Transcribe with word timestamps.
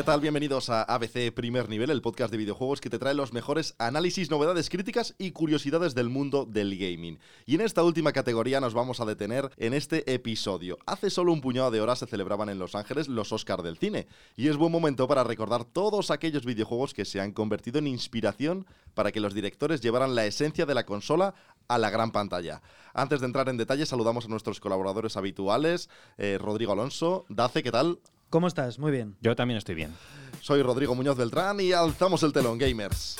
¿Qué 0.00 0.04
tal? 0.04 0.22
Bienvenidos 0.22 0.70
a 0.70 0.82
ABC 0.82 1.30
Primer 1.30 1.68
Nivel, 1.68 1.90
el 1.90 2.00
podcast 2.00 2.30
de 2.30 2.38
videojuegos 2.38 2.80
que 2.80 2.88
te 2.88 2.98
trae 2.98 3.12
los 3.12 3.34
mejores 3.34 3.74
análisis, 3.76 4.30
novedades 4.30 4.70
críticas 4.70 5.14
y 5.18 5.32
curiosidades 5.32 5.94
del 5.94 6.08
mundo 6.08 6.46
del 6.46 6.78
gaming. 6.78 7.18
Y 7.44 7.56
en 7.56 7.60
esta 7.60 7.84
última 7.84 8.10
categoría 8.14 8.60
nos 8.60 8.72
vamos 8.72 9.00
a 9.00 9.04
detener 9.04 9.50
en 9.58 9.74
este 9.74 10.10
episodio. 10.10 10.78
Hace 10.86 11.10
solo 11.10 11.34
un 11.34 11.42
puñado 11.42 11.70
de 11.70 11.82
horas 11.82 11.98
se 11.98 12.06
celebraban 12.06 12.48
en 12.48 12.58
Los 12.58 12.74
Ángeles 12.74 13.08
los 13.08 13.30
Oscars 13.30 13.62
del 13.62 13.76
cine, 13.76 14.06
y 14.36 14.48
es 14.48 14.56
buen 14.56 14.72
momento 14.72 15.06
para 15.06 15.22
recordar 15.22 15.66
todos 15.66 16.10
aquellos 16.10 16.46
videojuegos 16.46 16.94
que 16.94 17.04
se 17.04 17.20
han 17.20 17.32
convertido 17.32 17.78
en 17.78 17.86
inspiración 17.86 18.64
para 18.94 19.12
que 19.12 19.20
los 19.20 19.34
directores 19.34 19.82
llevaran 19.82 20.14
la 20.14 20.24
esencia 20.24 20.64
de 20.64 20.74
la 20.76 20.86
consola 20.86 21.34
a 21.68 21.76
la 21.76 21.90
gran 21.90 22.10
pantalla. 22.10 22.62
Antes 22.94 23.20
de 23.20 23.26
entrar 23.26 23.50
en 23.50 23.58
detalle, 23.58 23.84
saludamos 23.84 24.24
a 24.24 24.28
nuestros 24.28 24.60
colaboradores 24.60 25.18
habituales, 25.18 25.90
eh, 26.16 26.38
Rodrigo 26.40 26.72
Alonso, 26.72 27.26
Dace, 27.28 27.62
¿qué 27.62 27.70
tal? 27.70 27.98
¿Cómo 28.30 28.46
estás? 28.46 28.78
Muy 28.78 28.92
bien. 28.92 29.16
Yo 29.20 29.34
también 29.34 29.58
estoy 29.58 29.74
bien. 29.74 29.92
Soy 30.40 30.62
Rodrigo 30.62 30.94
Muñoz 30.94 31.16
Beltrán 31.16 31.58
y 31.60 31.72
alzamos 31.72 32.22
el 32.22 32.32
telón, 32.32 32.58
gamers. 32.58 33.16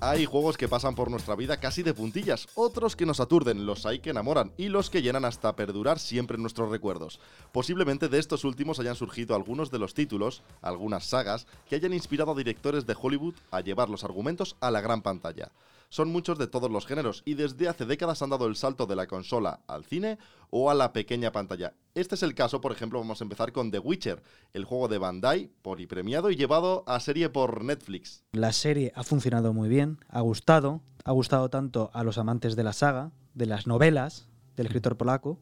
Hay 0.00 0.26
juegos 0.26 0.56
que 0.56 0.68
pasan 0.68 0.96
por 0.96 1.10
nuestra 1.10 1.36
vida 1.36 1.58
casi 1.58 1.82
de 1.82 1.94
puntillas, 1.94 2.48
otros 2.56 2.94
que 2.94 3.06
nos 3.06 3.20
aturden, 3.20 3.66
los 3.66 3.86
hay 3.86 4.00
que 4.00 4.10
enamoran 4.10 4.52
y 4.58 4.68
los 4.68 4.90
que 4.90 5.00
llenan 5.00 5.24
hasta 5.24 5.56
perdurar 5.56 5.98
siempre 5.98 6.34
en 6.34 6.42
nuestros 6.42 6.70
recuerdos. 6.70 7.20
Posiblemente 7.52 8.08
de 8.08 8.18
estos 8.18 8.44
últimos 8.44 8.80
hayan 8.80 8.96
surgido 8.96 9.34
algunos 9.34 9.70
de 9.70 9.78
los 9.78 9.94
títulos, 9.94 10.42
algunas 10.60 11.04
sagas, 11.04 11.46
que 11.68 11.76
hayan 11.76 11.94
inspirado 11.94 12.32
a 12.32 12.36
directores 12.36 12.84
de 12.84 12.96
Hollywood 13.00 13.34
a 13.50 13.60
llevar 13.60 13.88
los 13.88 14.04
argumentos 14.04 14.56
a 14.60 14.70
la 14.70 14.80
gran 14.80 15.00
pantalla 15.00 15.52
son 15.94 16.10
muchos 16.10 16.38
de 16.38 16.48
todos 16.48 16.72
los 16.72 16.86
géneros 16.86 17.22
y 17.24 17.34
desde 17.34 17.68
hace 17.68 17.86
décadas 17.86 18.20
han 18.20 18.30
dado 18.30 18.48
el 18.48 18.56
salto 18.56 18.86
de 18.86 18.96
la 18.96 19.06
consola 19.06 19.60
al 19.68 19.84
cine 19.84 20.18
o 20.50 20.68
a 20.68 20.74
la 20.74 20.92
pequeña 20.92 21.30
pantalla. 21.30 21.74
Este 21.94 22.16
es 22.16 22.24
el 22.24 22.34
caso, 22.34 22.60
por 22.60 22.72
ejemplo, 22.72 22.98
vamos 22.98 23.20
a 23.20 23.24
empezar 23.24 23.52
con 23.52 23.70
The 23.70 23.78
Witcher, 23.78 24.20
el 24.54 24.64
juego 24.64 24.88
de 24.88 24.98
Bandai, 24.98 25.52
polipremiado 25.62 26.32
y 26.32 26.36
llevado 26.36 26.82
a 26.88 26.98
serie 26.98 27.28
por 27.28 27.62
Netflix. 27.62 28.24
La 28.32 28.52
serie 28.52 28.92
ha 28.96 29.04
funcionado 29.04 29.52
muy 29.52 29.68
bien, 29.68 30.00
ha 30.08 30.20
gustado, 30.20 30.80
ha 31.04 31.12
gustado 31.12 31.48
tanto 31.48 31.92
a 31.94 32.02
los 32.02 32.18
amantes 32.18 32.56
de 32.56 32.64
la 32.64 32.72
saga, 32.72 33.12
de 33.34 33.46
las 33.46 33.68
novelas, 33.68 34.26
del 34.56 34.66
escritor 34.66 34.96
polaco 34.96 35.38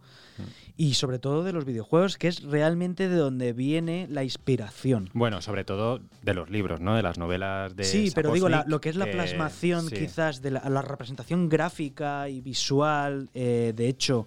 y 0.77 0.95
sobre 0.95 1.19
todo 1.19 1.45
de 1.45 1.53
los 1.53 1.65
videojuegos, 1.65 2.17
que 2.17 2.29
es 2.29 2.43
realmente 2.43 3.09
de 3.09 3.17
donde 3.17 3.53
viene 3.53 4.07
la 4.11 4.25
inspiración. 4.25 5.11
Bueno, 5.13 5.43
sobre 5.43 5.65
todo 5.65 6.01
de 6.23 6.35
los 6.35 6.51
libros, 6.51 6.81
¿no? 6.81 6.97
De 6.97 7.03
las 7.03 7.19
novelas 7.19 7.77
de. 7.77 7.85
Sí, 7.85 8.11
pero 8.15 8.33
digo, 8.33 8.49
lo 8.49 8.81
que 8.81 8.89
es 8.89 8.97
la 8.97 9.07
plasmación, 9.07 9.89
quizás, 9.89 10.43
de 10.43 10.51
la, 10.51 10.83
representación 10.83 11.49
gráfica 11.49 12.29
y 12.29 12.41
visual. 12.41 13.29
Eh, 13.35 13.73
de 13.75 13.89
hecho, 13.89 14.27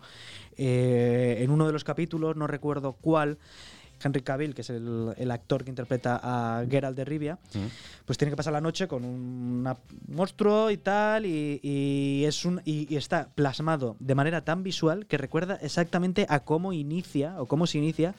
eh, 0.57 1.37
en 1.39 1.51
uno 1.51 1.65
de 1.67 1.73
los 1.73 1.83
capítulos, 1.83 2.35
no 2.35 2.47
recuerdo 2.47 2.93
cuál, 2.93 3.37
Henry 4.05 4.21
Cavill, 4.21 4.53
que 4.53 4.61
es 4.61 4.69
el, 4.69 5.31
actor 5.31 5.63
que 5.63 5.71
interpreta 5.71 6.19
a 6.21 6.63
Geralt 6.69 6.95
de 6.95 7.05
Rivia, 7.05 7.39
pues 8.05 8.17
tiene 8.17 8.31
que 8.31 8.37
pasar 8.37 8.53
la 8.53 8.61
noche 8.61 8.87
con 8.87 9.03
un 9.03 9.67
monstruo 10.07 10.69
y 10.69 10.77
tal, 10.77 11.25
y, 11.25 12.23
es 12.23 12.45
un, 12.45 12.61
y, 12.63 12.95
está 12.95 13.29
plasmado 13.33 13.95
de 13.99 14.15
manera 14.15 14.43
tan 14.43 14.63
visual 14.63 15.07
que 15.07 15.17
recuerda 15.17 15.55
exactamente 15.61 16.27
a 16.29 16.41
cómo 16.41 16.71
inicia 16.71 17.41
o 17.41 17.47
cómo 17.47 17.65
se 17.65 17.79
inicia 17.79 18.13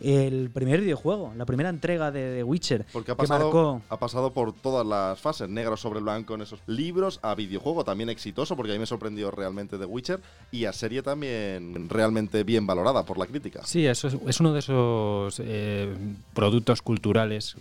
el 0.00 0.50
primer 0.50 0.80
videojuego, 0.80 1.32
la 1.36 1.46
primera 1.46 1.68
entrega 1.68 2.10
de 2.10 2.36
The 2.36 2.44
Witcher. 2.44 2.86
Porque 2.92 3.12
ha 3.12 3.16
pasado, 3.16 3.82
ha 3.88 3.98
pasado 3.98 4.32
por 4.32 4.52
todas 4.52 4.86
las 4.86 5.20
fases, 5.20 5.48
negro 5.48 5.76
sobre 5.76 6.00
blanco 6.00 6.34
en 6.34 6.42
esos 6.42 6.60
libros, 6.66 7.18
a 7.22 7.34
videojuego 7.34 7.84
también 7.84 8.08
exitoso, 8.08 8.56
porque 8.56 8.72
a 8.72 8.74
mí 8.74 8.78
me 8.78 8.86
sorprendió 8.86 9.30
realmente 9.30 9.78
The 9.78 9.84
Witcher, 9.84 10.20
y 10.50 10.64
a 10.64 10.72
serie 10.72 11.02
también 11.02 11.88
realmente 11.88 12.44
bien 12.44 12.66
valorada 12.66 13.04
por 13.04 13.18
la 13.18 13.26
crítica. 13.26 13.60
Sí, 13.64 13.86
eso 13.86 14.08
es, 14.26 14.40
uno 14.40 14.52
de 14.52 14.58
esos 14.58 15.40
eh, 15.44 15.94
productos 16.34 16.82
culturales 16.82 17.56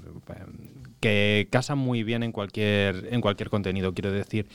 que 1.05 1.47
casan 1.51 1.77
muy 1.77 2.01
bien 2.01 2.23
en 2.23 2.31
cualquier, 2.31 3.09
en 3.11 3.21
cualquier 3.21 3.51
contenido, 3.51 3.93
quiero 3.93 4.11
decir. 4.11 4.47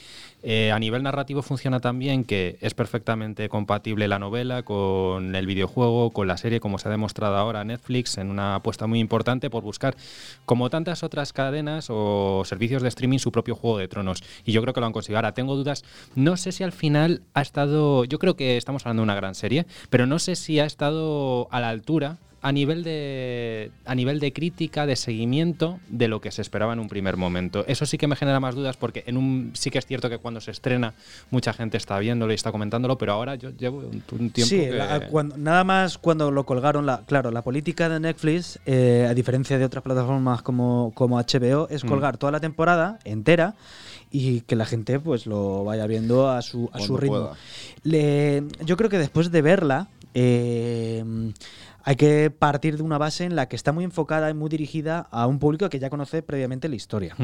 Eh, 0.42 0.72
a 0.72 0.80
nivel 0.80 1.04
narrativo 1.04 1.42
funciona 1.42 1.78
también 1.78 2.24
que 2.24 2.58
es 2.60 2.74
perfectamente 2.74 3.48
compatible 3.48 4.08
la 4.08 4.18
novela 4.18 4.64
con 4.64 5.36
el 5.36 5.46
videojuego, 5.46 6.10
con 6.10 6.26
la 6.26 6.36
serie, 6.36 6.58
como 6.58 6.80
se 6.80 6.88
ha 6.88 6.90
demostrado 6.90 7.36
ahora 7.36 7.62
Netflix, 7.62 8.18
en 8.18 8.30
una 8.30 8.56
apuesta 8.56 8.88
muy 8.88 8.98
importante 8.98 9.48
por 9.48 9.62
buscar, 9.62 9.94
como 10.44 10.70
tantas 10.70 11.04
otras 11.04 11.32
cadenas 11.32 11.86
o 11.88 12.42
servicios 12.44 12.82
de 12.82 12.88
streaming, 12.88 13.18
su 13.18 13.30
propio 13.30 13.54
juego 13.54 13.78
de 13.78 13.86
tronos. 13.86 14.24
Y 14.44 14.50
yo 14.50 14.60
creo 14.60 14.74
que 14.74 14.80
lo 14.80 14.86
han 14.86 14.92
conseguido. 14.92 15.18
Ahora, 15.18 15.34
tengo 15.34 15.54
dudas. 15.54 15.84
No 16.16 16.36
sé 16.36 16.50
si 16.50 16.64
al 16.64 16.72
final 16.72 17.22
ha 17.32 17.42
estado. 17.42 18.02
Yo 18.06 18.18
creo 18.18 18.34
que 18.34 18.56
estamos 18.56 18.84
hablando 18.84 19.02
de 19.02 19.04
una 19.04 19.14
gran 19.14 19.36
serie, 19.36 19.66
pero 19.88 20.04
no 20.04 20.18
sé 20.18 20.34
si 20.34 20.58
ha 20.58 20.64
estado 20.64 21.46
a 21.52 21.60
la 21.60 21.68
altura 21.68 22.18
a 22.42 22.52
nivel 22.52 22.82
de 22.82 23.70
a 23.84 23.94
nivel 23.94 24.18
de 24.18 24.32
crítica, 24.32 24.86
de 24.86 24.96
seguimiento 24.96 25.78
de 25.88 26.08
lo 26.08 26.20
que 26.20 26.30
se 26.30 26.40
esperaba 26.40 26.72
en 26.72 26.78
un 26.78 26.88
primer 26.88 27.16
momento. 27.16 27.64
Eso 27.66 27.84
sí 27.84 27.98
que 27.98 28.06
me 28.06 28.16
genera 28.16 28.40
más 28.40 28.54
dudas 28.54 28.76
porque 28.76 29.04
en 29.06 29.16
un 29.16 29.52
sí 29.54 29.70
que 29.70 29.78
es 29.78 29.86
cierto 29.86 30.08
que 30.08 30.18
cuando 30.18 30.40
se 30.40 30.50
estrena 30.50 30.94
mucha 31.30 31.52
gente 31.52 31.76
está 31.76 31.98
viéndolo 31.98 32.32
y 32.32 32.36
está 32.36 32.50
comentándolo, 32.50 32.96
pero 32.96 33.12
ahora 33.12 33.34
yo 33.34 33.50
llevo 33.50 33.78
un, 33.78 34.30
tiempo 34.30 34.48
sí, 34.48 34.68
cuando, 35.10 35.36
nada 35.36 35.64
más 35.64 35.98
cuando 35.98 36.30
lo 36.30 36.44
colgaron, 36.46 36.86
la, 36.86 37.02
claro, 37.06 37.30
la 37.30 37.42
política 37.42 37.88
de 37.88 38.00
Netflix, 38.00 38.58
eh, 38.64 39.06
a 39.08 39.14
diferencia 39.14 39.58
de 39.58 39.64
otras 39.64 39.84
plataformas 39.84 40.42
como, 40.42 40.92
como 40.94 41.18
HBO, 41.18 41.68
es 41.68 41.84
mm. 41.84 41.88
colgar 41.88 42.16
toda 42.16 42.32
la 42.32 42.40
temporada 42.40 42.98
entera 43.04 43.54
y 44.10 44.40
que 44.42 44.56
la 44.56 44.64
gente 44.64 44.98
pues 44.98 45.26
lo 45.26 45.64
vaya 45.64 45.86
viendo 45.86 46.28
a 46.28 46.42
su, 46.42 46.68
a 46.72 46.80
su 46.80 46.96
ritmo. 46.96 47.32
yo 47.84 48.76
creo 48.76 48.90
que 48.90 48.98
después 48.98 49.30
de 49.30 49.42
verla, 49.42 49.88
eh, 50.14 51.04
hay 51.84 51.96
que 51.96 52.30
partir 52.30 52.76
de 52.76 52.82
una 52.82 52.98
base 52.98 53.24
en 53.24 53.36
la 53.36 53.48
que 53.48 53.56
está 53.56 53.72
muy 53.72 53.84
enfocada 53.84 54.30
y 54.30 54.34
muy 54.34 54.48
dirigida 54.48 55.08
a 55.10 55.26
un 55.26 55.38
público 55.38 55.68
que 55.68 55.78
ya 55.78 55.91
conoce 55.91 56.22
previamente 56.22 56.68
la 56.68 56.76
historia. 56.76 57.16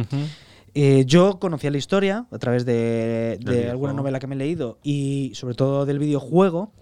Eh, 0.75 1.05
yo 1.06 1.39
conocía 1.39 1.71
la 1.71 1.78
historia 1.78 2.27
a 2.31 2.39
través 2.39 2.67
de, 2.67 3.39
alguna 3.71 3.93
novela 3.93 4.19
que 4.19 4.27
me 4.27 4.34
he 4.34 4.39
leído 4.39 4.78
y 4.83 5.33
sobre 5.34 5.55
todo 5.55 5.87
del 5.87 5.99
videojuego. 5.99 6.72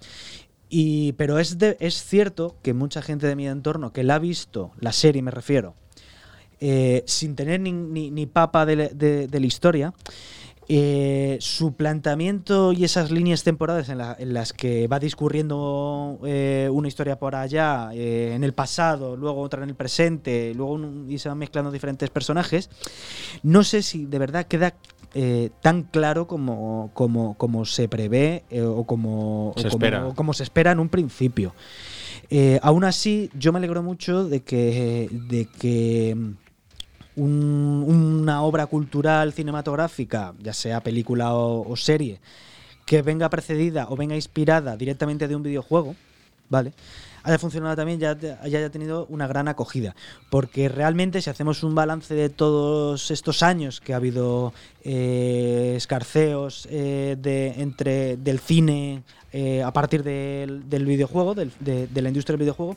Y, 0.69 1.13
pero 1.13 1.39
es, 1.39 1.57
es 1.61 2.03
cierto 2.03 2.57
que 2.63 2.75
mucha 2.75 3.03
gente 3.03 3.29
de 3.29 3.37
mi 3.37 3.47
entorno 3.47 3.93
que 3.93 4.03
la 4.03 4.17
ha 4.17 4.19
visto, 4.19 4.73
la 4.81 4.93
serie 4.93 5.23
me 5.23 5.31
refiero, 5.31 5.75
eh, 6.59 7.05
sin 7.07 7.37
tener 7.37 7.61
ni, 7.61 7.73
ni, 7.73 8.27
papa 8.27 8.67
de, 8.67 8.89
de 8.89 9.41
la 9.41 9.47
historia, 9.47 9.93
eh, 10.67 11.37
su 11.41 11.75
planteamiento 11.75 12.73
y 12.73 12.85
esas 12.85 13.11
líneas 13.11 13.43
temporales 13.43 13.91
en, 13.91 14.33
las 14.33 14.53
que 14.55 14.89
va 14.89 14.99
discurriendo 14.99 16.19
eh, 16.25 16.71
una 16.73 16.89
historia 16.89 17.19
por 17.19 17.35
allá, 17.35 17.91
eh, 17.93 18.33
en 18.35 18.45
el 18.45 18.55
pasado, 18.55 19.15
luego 19.15 19.43
otra 19.43 19.63
en 19.63 19.69
el 19.69 19.75
presente, 19.75 20.55
luego 20.55 20.81
y 21.07 21.19
se 21.19 21.29
van 21.29 21.37
mezclando 21.37 21.71
diferentes 21.71 22.09
personajes, 22.09 22.71
no 23.43 23.63
sé 23.63 23.83
si 23.83 24.07
de 24.07 24.19
verdad 24.19 24.47
queda 24.47 24.75
tan 25.61 25.85
claro 25.85 26.27
como, 26.27 26.91
como, 26.93 27.35
como 27.35 27.65
se 27.67 27.87
prevé 27.87 28.43
o, 28.67 28.83
como 28.83 29.55
se, 29.57 29.69
como, 30.17 30.33
se 30.33 30.43
espera 30.43 30.73
en 30.73 30.81
un 30.81 30.89
principio. 30.89 31.55
aún 32.63 32.83
así, 32.83 33.31
yo 33.39 33.53
me 33.53 33.59
alegro 33.59 33.81
mucho 33.83 34.25
de 34.25 34.41
que, 34.41 35.09
de 35.29 35.47
que 35.47 36.17
una 37.17 38.43
obra 38.43 38.67
cultural 38.67 39.33
cinematográfica, 39.33 40.35
ya 40.41 40.53
sea 40.53 40.81
película 40.81 41.35
o, 41.35 41.77
serie, 41.77 42.21
que 42.87 43.03
venga 43.03 43.29
precedida 43.31 43.87
o 43.89 43.97
venga 43.97 44.15
inspirada 44.15 44.77
directamente 44.77 45.29
de 45.29 45.37
un 45.37 45.43
videojuego, 45.43 45.95
¿vale? 46.49 46.73
haya 47.25 47.39
funcionado 47.39 47.75
también, 47.75 47.99
ya 47.99 48.17
haya 48.43 48.71
tenido 48.71 49.07
una 49.09 49.27
gran 49.27 49.49
acogida. 49.49 49.97
Porque 50.31 50.69
realmente, 50.69 51.23
si 51.23 51.31
hacemos 51.31 51.63
un 51.63 51.75
balance 51.75 52.15
de 52.15 52.29
todos 52.29 53.11
estos 53.11 53.43
años 53.43 53.81
que 53.81 53.95
ha 53.95 53.97
habido 53.97 54.53
eh, 54.85 55.73
escarceos 55.77 56.69
eh, 56.71 57.17
de, 57.19 57.63
entre 57.63 58.19
del 58.19 58.41
cine 58.41 59.03
eh, 59.33 59.63
a 59.63 59.73
partir 59.73 60.03
del, 60.03 60.63
videojuego, 60.69 61.35
de, 61.35 61.51
de, 61.61 62.03
la 62.03 62.09
industria 62.09 62.35
del 62.35 62.41
videojuego, 62.41 62.77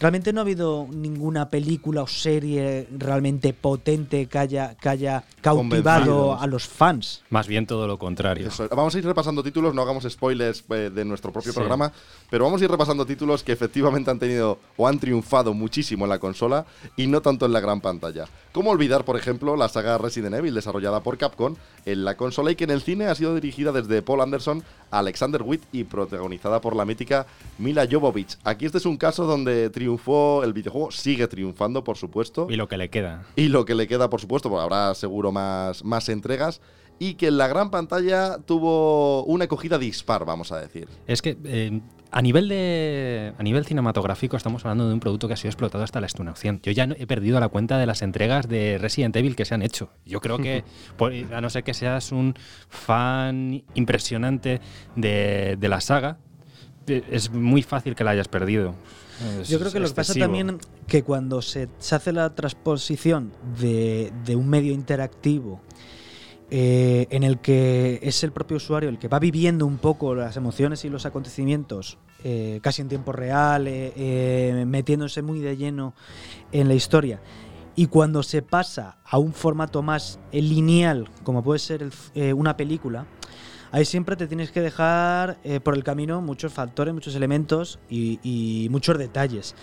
realmente 0.00 0.32
no 0.32 0.40
ha 0.40 0.42
habido 0.42 0.88
ninguna 0.90 1.50
película 1.50 2.02
o 2.02 2.06
serie 2.06 2.88
realmente 2.96 3.52
potente 3.52 4.26
que 4.26 4.38
haya, 4.38 4.74
que 4.74 4.88
haya 4.88 5.24
cautivado 5.40 6.38
a 6.40 6.46
los 6.46 6.66
fans. 6.66 7.22
Más 7.30 7.46
bien 7.46 7.66
todo 7.66 7.86
lo 7.86 7.98
contrario. 7.98 8.48
Eso, 8.48 8.68
vamos 8.70 8.94
a 8.94 8.98
ir 8.98 9.04
repasando 9.04 9.42
títulos, 9.42 9.74
no 9.74 9.82
hagamos 9.82 10.04
spoilers 10.08 10.64
eh, 10.70 10.90
de 10.92 11.04
nuestro 11.04 11.32
propio 11.32 11.52
Sí. 11.52 11.58
programa, 11.58 11.92
pero 12.30 12.44
vamos 12.44 12.60
a 12.60 12.64
ir 12.64 12.70
repasando 12.70 13.04
títulos 13.04 13.42
que 13.42 13.52
efectivamente 13.52 14.10
han 14.10 14.18
tenido 14.18 14.58
o 14.76 14.88
han 14.88 14.98
triunfado 14.98 15.52
muchísimo 15.52 16.04
en 16.06 16.10
la 16.10 16.18
consola 16.18 16.64
y 16.96 17.06
no 17.06 17.20
tanto 17.20 17.44
en 17.46 17.52
la 17.52 17.60
gran 17.60 17.80
pantalla. 17.80 18.26
¿Cómo 18.52 18.70
olvidar, 18.70 19.04
por 19.04 19.16
ejemplo, 19.16 19.54
la 19.56 19.68
saga 19.68 19.98
Resident 19.98 20.34
Evil 20.34 20.54
desarrollada 20.54 21.02
por 21.02 21.18
Capcom 21.18 21.54
en 21.84 22.04
la 22.04 22.16
consola 22.16 22.50
y 22.50 22.56
que 22.56 22.64
en 22.64 22.70
el 22.70 22.80
cine 22.82 23.06
ha 23.06 23.14
sido 23.14 23.34
dirigida 23.34 23.70
desde 23.72 24.02
Paul 24.02 24.22
Anderson 24.22 24.64
a 24.90 24.98
Alexander 25.00 25.42
Witt 25.42 25.62
y 25.72 25.84
protagonizada 25.84 26.60
por 26.60 26.74
la 26.74 26.84
mítica 26.84 27.26
Mila 27.58 27.86
Jovovich? 27.90 28.38
Aquí 28.44 28.64
este 28.66 28.78
es 28.78 28.86
un 28.86 28.96
caso 28.96 29.24
donde 29.26 29.68
triunfó 29.70 29.89
el 30.44 30.52
videojuego, 30.52 30.90
sigue 30.90 31.26
triunfando, 31.28 31.82
por 31.84 31.96
supuesto. 31.96 32.46
Y 32.50 32.56
lo 32.56 32.68
que 32.68 32.76
le 32.76 32.90
queda. 32.90 33.22
Y 33.36 33.48
lo 33.48 33.64
que 33.64 33.74
le 33.74 33.86
queda, 33.88 34.10
por 34.10 34.20
supuesto, 34.20 34.48
porque 34.50 34.62
habrá 34.64 34.94
seguro 34.94 35.32
más, 35.32 35.84
más 35.84 36.08
entregas. 36.08 36.60
Y 37.02 37.14
que 37.14 37.28
en 37.28 37.38
la 37.38 37.48
gran 37.48 37.70
pantalla 37.70 38.36
tuvo 38.44 39.24
una 39.24 39.46
acogida 39.46 39.78
dispar, 39.78 40.26
vamos 40.26 40.52
a 40.52 40.60
decir. 40.60 40.86
Es 41.06 41.22
que 41.22 41.38
eh, 41.44 41.80
a 42.10 42.20
nivel 42.20 42.46
de 42.50 43.32
a 43.38 43.42
nivel 43.42 43.64
cinematográfico 43.64 44.36
estamos 44.36 44.66
hablando 44.66 44.86
de 44.86 44.92
un 44.92 45.00
producto 45.00 45.26
que 45.26 45.32
ha 45.32 45.36
sido 45.38 45.48
explotado 45.48 45.82
hasta 45.82 45.98
la 46.00 46.06
extenuación. 46.08 46.60
Yo 46.62 46.72
ya 46.72 46.86
no- 46.86 46.94
he 46.98 47.06
perdido 47.06 47.40
la 47.40 47.48
cuenta 47.48 47.78
de 47.78 47.86
las 47.86 48.02
entregas 48.02 48.48
de 48.48 48.76
Resident 48.76 49.16
Evil 49.16 49.34
que 49.34 49.46
se 49.46 49.54
han 49.54 49.62
hecho. 49.62 49.88
Yo 50.04 50.20
creo 50.20 50.36
que, 50.36 50.62
por- 50.98 51.14
a 51.14 51.40
no 51.40 51.48
ser 51.48 51.64
que 51.64 51.72
seas 51.72 52.12
un 52.12 52.34
fan 52.68 53.62
impresionante 53.74 54.60
de, 54.94 55.56
de 55.58 55.68
la 55.70 55.80
saga, 55.80 56.18
eh, 56.86 57.02
es 57.10 57.30
muy 57.32 57.62
fácil 57.62 57.94
que 57.94 58.04
la 58.04 58.10
hayas 58.10 58.28
perdido. 58.28 58.74
Es 59.40 59.48
Yo 59.48 59.58
creo 59.58 59.72
que 59.72 59.80
lo 59.80 59.88
que 59.88 59.94
pasa 59.94 60.14
también 60.14 60.58
que 60.86 61.02
cuando 61.02 61.42
se, 61.42 61.68
se 61.78 61.94
hace 61.94 62.12
la 62.12 62.34
transposición 62.34 63.32
de, 63.58 64.12
de 64.24 64.36
un 64.36 64.48
medio 64.48 64.72
interactivo 64.72 65.60
eh, 66.50 67.06
en 67.10 67.22
el 67.22 67.38
que 67.38 68.00
es 68.02 68.24
el 68.24 68.32
propio 68.32 68.56
usuario 68.56 68.88
el 68.88 68.98
que 68.98 69.06
va 69.08 69.20
viviendo 69.20 69.66
un 69.66 69.78
poco 69.78 70.14
las 70.14 70.36
emociones 70.36 70.84
y 70.84 70.88
los 70.88 71.06
acontecimientos 71.06 71.98
eh, 72.24 72.60
casi 72.62 72.82
en 72.82 72.88
tiempo 72.88 73.12
real, 73.12 73.66
eh, 73.66 73.92
eh, 73.96 74.64
metiéndose 74.66 75.22
muy 75.22 75.38
de 75.38 75.56
lleno 75.56 75.94
en 76.52 76.68
la 76.68 76.74
historia. 76.74 77.20
Y 77.76 77.86
cuando 77.86 78.22
se 78.22 78.42
pasa 78.42 78.98
a 79.04 79.18
un 79.18 79.32
formato 79.32 79.82
más 79.82 80.18
eh, 80.32 80.42
lineal, 80.42 81.08
como 81.22 81.42
puede 81.42 81.60
ser 81.60 81.82
el 81.82 81.92
eh, 82.14 82.32
una 82.32 82.56
película, 82.56 83.06
ahí 83.72 83.84
siempre 83.84 84.16
te 84.16 84.26
tienes 84.26 84.50
que 84.50 84.60
dejar 84.60 85.38
eh, 85.44 85.60
por 85.60 85.74
el 85.74 85.84
camino 85.84 86.20
muchos 86.20 86.52
factores, 86.52 86.94
muchos 86.94 87.14
elementos 87.14 87.78
y, 87.88 88.18
y 88.22 88.68
muchos 88.70 88.98
detalles. 88.98 89.54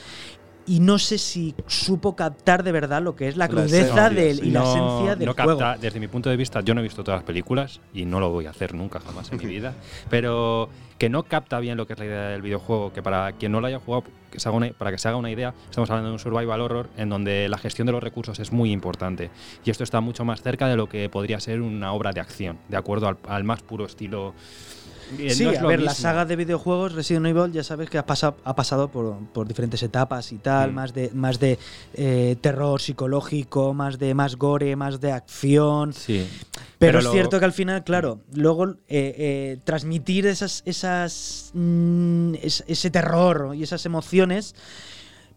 Y 0.67 0.81
no 0.81 0.99
sé 0.99 1.17
si 1.17 1.55
supo 1.67 2.15
captar 2.17 2.61
de 2.61 2.73
verdad 2.73 3.01
lo 3.01 3.15
que 3.15 3.29
es 3.29 3.37
la 3.37 3.47
crudeza 3.47 4.09
del- 4.09 4.43
y 4.43 4.51
la 4.51 4.63
esencia 4.63 5.15
del 5.15 5.25
no 5.27 5.33
juego. 5.33 5.61
desde 5.79 5.99
mi 6.01 6.09
punto 6.09 6.29
de 6.29 6.35
vista, 6.35 6.59
yo 6.59 6.73
no 6.73 6.81
he 6.81 6.83
visto 6.83 7.05
todas 7.05 7.19
las 7.19 7.25
películas 7.25 7.79
y 7.93 8.03
no 8.03 8.19
lo 8.19 8.29
voy 8.31 8.47
a 8.47 8.49
hacer 8.49 8.73
nunca 8.73 8.99
jamás 8.99 9.31
en 9.31 9.37
mi 9.37 9.45
vida, 9.45 9.73
pero 10.09 10.69
que 10.97 11.09
no 11.09 11.23
capta 11.23 11.59
bien 11.59 11.77
lo 11.77 11.87
que 11.87 11.93
es 11.93 11.99
la 11.99 12.05
idea 12.05 12.27
del 12.29 12.41
videojuego, 12.41 12.91
que 12.91 13.01
para 13.01 13.31
quien 13.33 13.51
no 13.53 13.61
lo 13.61 13.67
haya 13.67 13.79
jugado, 13.79 14.03
que 14.29 14.39
se 14.41 14.49
haga 14.49 14.57
una- 14.57 14.69
para 14.73 14.91
que 14.91 14.97
se 14.97 15.07
haga 15.07 15.15
una 15.15 15.31
idea, 15.31 15.53
estamos 15.69 15.89
hablando 15.89 16.09
de 16.09 16.13
un 16.13 16.19
survival 16.19 16.59
horror 16.59 16.89
en 16.97 17.07
donde 17.07 17.47
la 17.47 17.57
gestión 17.57 17.85
de 17.85 17.93
los 17.93 18.03
recursos 18.03 18.37
es 18.39 18.51
muy 18.51 18.71
importante 18.73 19.29
y 19.63 19.69
esto 19.69 19.85
está 19.85 20.01
mucho 20.01 20.25
más 20.25 20.41
cerca 20.41 20.67
de 20.67 20.75
lo 20.75 20.89
que 20.89 21.07
podría 21.07 21.39
ser 21.39 21.61
una 21.61 21.93
obra 21.93 22.11
de 22.11 22.19
acción, 22.19 22.57
de 22.67 22.75
acuerdo 22.75 23.07
al, 23.07 23.17
al 23.29 23.43
más 23.45 23.61
puro 23.61 23.85
estilo. 23.85 24.33
Eh, 25.19 25.29
Sí, 25.29 25.45
no 25.45 25.49
a 25.51 25.67
ver, 25.67 25.79
la 25.81 25.91
mismo. 25.91 26.01
saga 26.01 26.25
de 26.25 26.35
videojuegos 26.35 26.93
Resident 26.93 27.25
Evil 27.27 27.51
ya 27.51 27.63
sabes 27.63 27.89
que 27.89 27.97
ha 27.97 28.05
pasado, 28.05 28.37
ha 28.43 28.55
pasado 28.55 28.89
por, 28.89 29.17
por 29.33 29.47
diferentes 29.47 29.81
etapas 29.83 30.31
y 30.33 30.37
tal, 30.37 30.71
Mm. 30.71 30.75
más 30.75 30.93
de, 30.93 31.11
más 31.13 31.39
de 31.39 31.57
eh, 31.93 32.35
terror 32.41 32.81
psicológico, 32.81 33.73
más 33.73 33.97
de 33.99 34.13
más 34.13 34.35
gore, 34.35 34.75
más 34.75 34.99
de 34.99 35.11
acción. 35.13 35.93
Sí. 35.93 36.27
Pero, 36.79 36.99
Pero 36.99 36.99
es 36.99 37.11
cierto 37.11 37.39
que 37.39 37.45
al 37.45 37.53
final, 37.53 37.83
claro, 37.83 38.19
luego 38.33 38.67
eh, 38.67 38.75
eh, 38.89 39.57
transmitir 39.63 40.25
esas, 40.27 40.61
esas 40.65 41.51
mm, 41.53 42.35
es- 42.41 42.63
ese 42.67 42.91
terror 42.91 43.53
y 43.55 43.63
esas 43.63 43.85
emociones, 43.85 44.55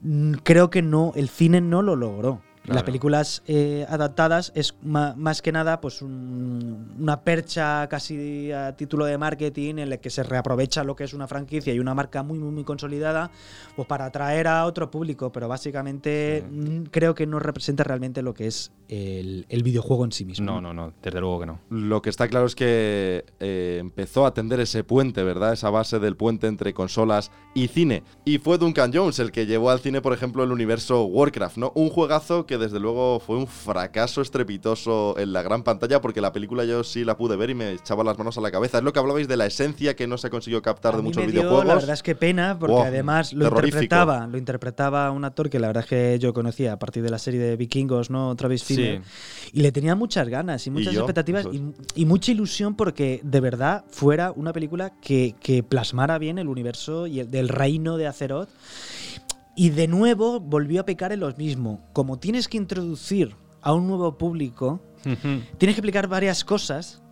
mm, 0.02 0.32
creo 0.42 0.68
que 0.70 0.82
no, 0.82 1.12
el 1.14 1.28
cine 1.28 1.60
no 1.60 1.80
lo 1.82 1.96
logró. 1.96 2.42
Las 2.74 2.82
películas 2.84 3.42
eh, 3.46 3.84
adaptadas 3.88 4.52
es 4.54 4.74
más 4.82 5.42
que 5.42 5.52
nada 5.52 5.80
pues 5.80 6.02
un- 6.02 6.94
una 7.00 7.20
percha 7.22 7.88
casi 7.88 8.52
a 8.52 8.76
título 8.76 9.04
de 9.04 9.18
marketing 9.18 9.76
en 9.78 9.90
la 9.90 9.96
que 9.96 10.10
se 10.10 10.22
reaprovecha 10.22 10.84
lo 10.84 10.94
que 10.96 11.04
es 11.04 11.12
una 11.14 11.26
franquicia 11.26 11.74
y 11.74 11.78
una 11.80 11.94
marca 11.94 12.22
muy 12.22 12.38
muy 12.38 12.50
muy 12.52 12.64
consolidada 12.64 13.30
pues 13.76 13.86
para 13.88 14.04
atraer 14.06 14.46
a 14.46 14.64
otro 14.66 14.90
público 14.90 15.30
pero 15.32 15.48
básicamente 15.48 16.44
Sí. 16.50 16.84
creo 16.90 17.14
que 17.14 17.26
no 17.26 17.38
representa 17.38 17.84
realmente 17.84 18.22
lo 18.22 18.34
que 18.34 18.46
es 18.46 18.72
el, 18.88 19.46
el 19.48 19.62
videojuego 19.62 20.04
en 20.04 20.12
sí 20.12 20.24
mismo 20.24 20.46
No, 20.46 20.60
no, 20.60 20.72
no, 20.74 20.92
desde 21.02 21.20
luego 21.20 21.40
que 21.40 21.46
no. 21.46 21.60
Lo 21.70 22.02
que 22.02 22.10
está 22.10 22.28
claro 22.28 22.46
es 22.46 22.54
que 22.54 23.24
eh, 23.38 23.78
empezó 23.80 24.26
a 24.26 24.34
tender 24.34 24.60
ese 24.60 24.82
puente, 24.84 25.22
¿verdad? 25.22 25.52
Esa 25.52 25.70
base 25.70 25.98
del 26.00 26.16
puente 26.16 26.46
entre 26.48 26.74
consolas 26.74 27.30
y 27.54 27.68
cine. 27.68 28.02
Y 28.24 28.38
fue 28.38 28.58
Duncan 28.58 28.90
Jones 28.92 29.18
el 29.20 29.30
que 29.32 29.46
llevó 29.46 29.70
al 29.70 29.80
cine, 29.80 30.00
por 30.00 30.12
ejemplo, 30.12 30.42
el 30.42 30.50
universo 30.52 31.04
Warcraft, 31.04 31.56
¿no? 31.58 31.72
Un 31.76 31.88
juegazo 31.90 32.46
que 32.46 32.58
desde 32.60 32.78
luego 32.78 33.18
fue 33.18 33.36
un 33.36 33.48
fracaso 33.48 34.20
estrepitoso 34.22 35.18
en 35.18 35.32
la 35.32 35.42
gran 35.42 35.64
pantalla 35.64 36.00
porque 36.00 36.20
la 36.20 36.32
película 36.32 36.64
yo 36.64 36.84
sí 36.84 37.04
la 37.04 37.16
pude 37.16 37.34
ver 37.36 37.50
y 37.50 37.54
me 37.54 37.72
echaba 37.72 38.04
las 38.04 38.16
manos 38.18 38.38
a 38.38 38.40
la 38.40 38.50
cabeza. 38.52 38.78
Es 38.78 38.84
lo 38.84 38.92
que 38.92 38.98
hablabais 39.00 39.26
de 39.26 39.36
la 39.36 39.46
esencia 39.46 39.96
que 39.96 40.06
no 40.06 40.18
se 40.18 40.30
consiguió 40.30 40.62
captar 40.62 40.94
A 40.94 40.96
de 40.98 41.02
muchos 41.02 41.24
me 41.24 41.32
dio, 41.32 41.40
videojuegos. 41.42 41.66
la 41.66 41.74
verdad 41.74 41.94
es 41.94 42.02
que 42.02 42.14
pena, 42.14 42.56
porque 42.58 42.74
Wow, 42.74 42.82
además 42.84 43.32
lo 43.32 43.46
interpretaba, 43.48 44.26
lo 44.28 44.38
interpretaba 44.38 45.10
un 45.10 45.24
actor 45.24 45.50
que 45.50 45.58
la 45.58 45.66
verdad 45.68 45.82
es 45.84 45.88
que 45.90 46.18
yo 46.20 46.32
conocía 46.32 46.74
a 46.74 46.78
partir 46.78 47.02
de 47.02 47.10
la 47.10 47.18
serie 47.18 47.40
de 47.40 47.56
Vikingos, 47.56 48.10
¿no? 48.10 48.36
Travis 48.36 48.62
Sí. 48.62 48.74
Fimmel. 48.76 49.02
Y 49.52 49.60
le 49.62 49.72
tenía 49.72 49.94
muchas 49.96 50.28
ganas 50.28 50.66
y 50.66 50.70
muchas 50.70 50.94
expectativas 50.94 51.46
es. 51.46 51.54
y, 51.54 51.72
y 51.94 52.04
mucha 52.04 52.30
ilusión 52.32 52.76
porque 52.76 53.20
de 53.24 53.40
verdad 53.40 53.84
fuera 53.90 54.32
una 54.36 54.52
película 54.52 54.92
que, 55.00 55.34
que 55.40 55.62
plasmara 55.62 56.18
bien 56.18 56.38
el 56.38 56.48
universo 56.48 57.06
y 57.06 57.20
el 57.20 57.30
del 57.30 57.48
reino 57.48 57.96
de 57.96 58.06
Azeroth. 58.06 58.48
Y 59.60 59.68
de 59.68 59.88
nuevo 59.88 60.40
volvió 60.40 60.80
a 60.80 60.84
pecar 60.86 61.12
en 61.12 61.20
lo 61.20 61.30
mismo. 61.34 61.86
Como 61.92 62.18
tienes 62.18 62.48
que 62.48 62.56
introducir 62.56 63.36
a 63.60 63.74
un 63.74 63.86
nuevo 63.88 64.16
público, 64.16 64.80
tienes 65.02 65.58
que 65.58 65.70
explicar 65.70 66.08
varias 66.08 66.44
cosas 66.46 67.02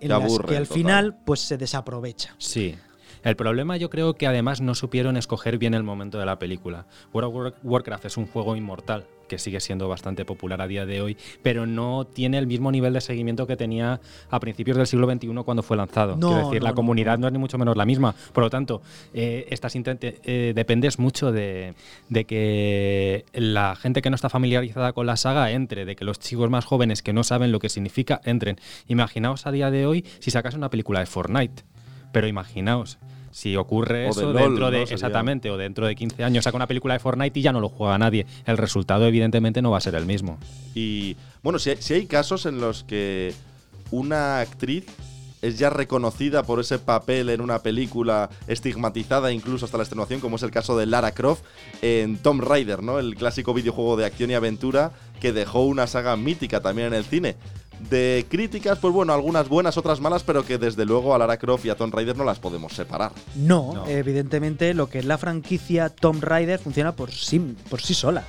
en 0.00 0.08
Te 0.08 0.08
las 0.08 0.22
aburre, 0.22 0.48
que 0.48 0.56
al 0.56 0.62
total. 0.66 0.78
final 0.78 1.18
pues 1.26 1.40
se 1.40 1.58
desaprovecha. 1.58 2.34
Sí. 2.38 2.74
El 3.22 3.36
problema 3.36 3.76
yo 3.76 3.90
creo 3.90 4.14
que 4.14 4.26
además 4.26 4.60
no 4.60 4.74
supieron 4.74 5.16
escoger 5.16 5.58
bien 5.58 5.74
el 5.74 5.82
momento 5.82 6.18
de 6.18 6.26
la 6.26 6.38
película. 6.38 6.86
World 7.12 7.28
of 7.28 7.34
War- 7.34 7.54
Warcraft 7.62 8.04
es 8.06 8.16
un 8.16 8.26
juego 8.26 8.56
inmortal 8.56 9.06
que 9.28 9.38
sigue 9.38 9.60
siendo 9.60 9.88
bastante 9.88 10.24
popular 10.24 10.60
a 10.60 10.66
día 10.66 10.86
de 10.86 11.00
hoy, 11.02 11.16
pero 11.42 11.64
no 11.64 12.04
tiene 12.04 12.36
el 12.38 12.48
mismo 12.48 12.72
nivel 12.72 12.92
de 12.94 13.00
seguimiento 13.00 13.46
que 13.46 13.56
tenía 13.56 14.00
a 14.28 14.40
principios 14.40 14.76
del 14.76 14.88
siglo 14.88 15.08
XXI 15.08 15.28
cuando 15.44 15.62
fue 15.62 15.76
lanzado. 15.76 16.16
No, 16.16 16.28
Quiero 16.30 16.44
decir, 16.46 16.60
no, 16.60 16.64
la 16.64 16.70
no, 16.70 16.74
comunidad 16.74 17.18
no. 17.18 17.28
es 17.28 17.32
ni 17.32 17.38
mucho 17.38 17.56
menos 17.56 17.76
la 17.76 17.84
misma. 17.84 18.12
Por 18.32 18.42
lo 18.42 18.50
tanto, 18.50 18.82
eh, 19.14 19.46
intente- 19.74 20.18
eh, 20.24 20.52
dependes 20.56 20.98
mucho 20.98 21.30
de, 21.30 21.74
de 22.08 22.24
que 22.24 23.24
la 23.32 23.76
gente 23.76 24.02
que 24.02 24.10
no 24.10 24.16
está 24.16 24.28
familiarizada 24.28 24.92
con 24.92 25.06
la 25.06 25.16
saga 25.16 25.52
entre, 25.52 25.84
de 25.84 25.94
que 25.94 26.04
los 26.04 26.18
chicos 26.18 26.50
más 26.50 26.64
jóvenes 26.64 27.00
que 27.02 27.12
no 27.12 27.22
saben 27.22 27.52
lo 27.52 27.60
que 27.60 27.68
significa 27.68 28.20
entren. 28.24 28.58
Imaginaos 28.88 29.46
a 29.46 29.52
día 29.52 29.70
de 29.70 29.86
hoy 29.86 30.04
si 30.18 30.32
sacas 30.32 30.54
una 30.54 30.70
película 30.70 30.98
de 30.98 31.06
Fortnite, 31.06 31.62
pero 32.12 32.26
imaginaos. 32.26 32.98
Si 33.32 33.56
ocurre 33.56 34.08
O 34.08 34.12
de 34.14 34.22
eso 34.22 34.32
LOL, 34.32 34.42
dentro 34.42 34.70
de 34.70 34.82
exactamente 34.82 35.50
o 35.50 35.56
dentro 35.56 35.86
de 35.86 35.94
15 35.94 36.24
años 36.24 36.44
saca 36.44 36.56
una 36.56 36.66
película 36.66 36.94
de 36.94 37.00
Fortnite 37.00 37.38
y 37.38 37.42
ya 37.42 37.52
no 37.52 37.60
lo 37.60 37.68
juega 37.68 37.96
nadie. 37.96 38.26
El 38.44 38.58
resultado 38.58 39.06
evidentemente 39.06 39.62
no 39.62 39.70
va 39.70 39.78
a 39.78 39.80
ser 39.80 39.94
el 39.94 40.04
mismo. 40.04 40.38
Y 40.74 41.16
bueno, 41.42 41.58
si 41.58 41.70
hay, 41.70 41.76
si 41.76 41.94
hay 41.94 42.06
casos 42.06 42.44
en 42.46 42.60
los 42.60 42.82
que 42.82 43.32
una 43.92 44.40
actriz 44.40 44.84
es 45.42 45.58
ya 45.58 45.70
reconocida 45.70 46.42
por 46.42 46.60
ese 46.60 46.78
papel 46.78 47.30
en 47.30 47.40
una 47.40 47.60
película 47.60 48.30
estigmatizada 48.46 49.32
incluso 49.32 49.64
hasta 49.64 49.78
la 49.78 49.84
extenuación, 49.84 50.20
como 50.20 50.36
es 50.36 50.42
el 50.42 50.50
caso 50.50 50.76
de 50.76 50.86
Lara 50.86 51.12
Croft 51.12 51.42
en 51.82 52.18
Tomb 52.18 52.42
Raider, 52.42 52.82
¿no? 52.82 52.98
El 52.98 53.14
clásico 53.14 53.54
videojuego 53.54 53.96
de 53.96 54.04
acción 54.04 54.30
y 54.30 54.34
aventura 54.34 54.92
que 55.20 55.32
dejó 55.32 55.62
una 55.62 55.86
saga 55.86 56.16
mítica 56.16 56.60
también 56.60 56.88
en 56.88 56.94
el 56.94 57.04
cine. 57.04 57.36
De 57.88 58.26
críticas, 58.28 58.78
pues 58.78 58.92
bueno, 58.92 59.12
algunas 59.14 59.48
buenas, 59.48 59.76
otras 59.78 60.00
malas, 60.00 60.22
pero 60.22 60.44
que 60.44 60.58
desde 60.58 60.84
luego 60.84 61.14
a 61.14 61.18
Lara 61.18 61.38
Croft 61.38 61.64
y 61.64 61.70
a 61.70 61.76
Tomb 61.76 61.94
Raider 61.94 62.16
no 62.16 62.24
las 62.24 62.38
podemos 62.38 62.72
separar. 62.74 63.12
No, 63.34 63.72
No. 63.74 63.86
evidentemente 63.88 64.74
lo 64.74 64.88
que 64.90 64.98
es 64.98 65.04
la 65.06 65.16
franquicia 65.18 65.88
Tomb 65.88 66.22
Raider 66.22 66.58
funciona 66.58 66.92
por 66.92 67.10
sí, 67.10 67.40
por 67.70 67.80
sí 67.80 67.94
sola. 67.94 68.24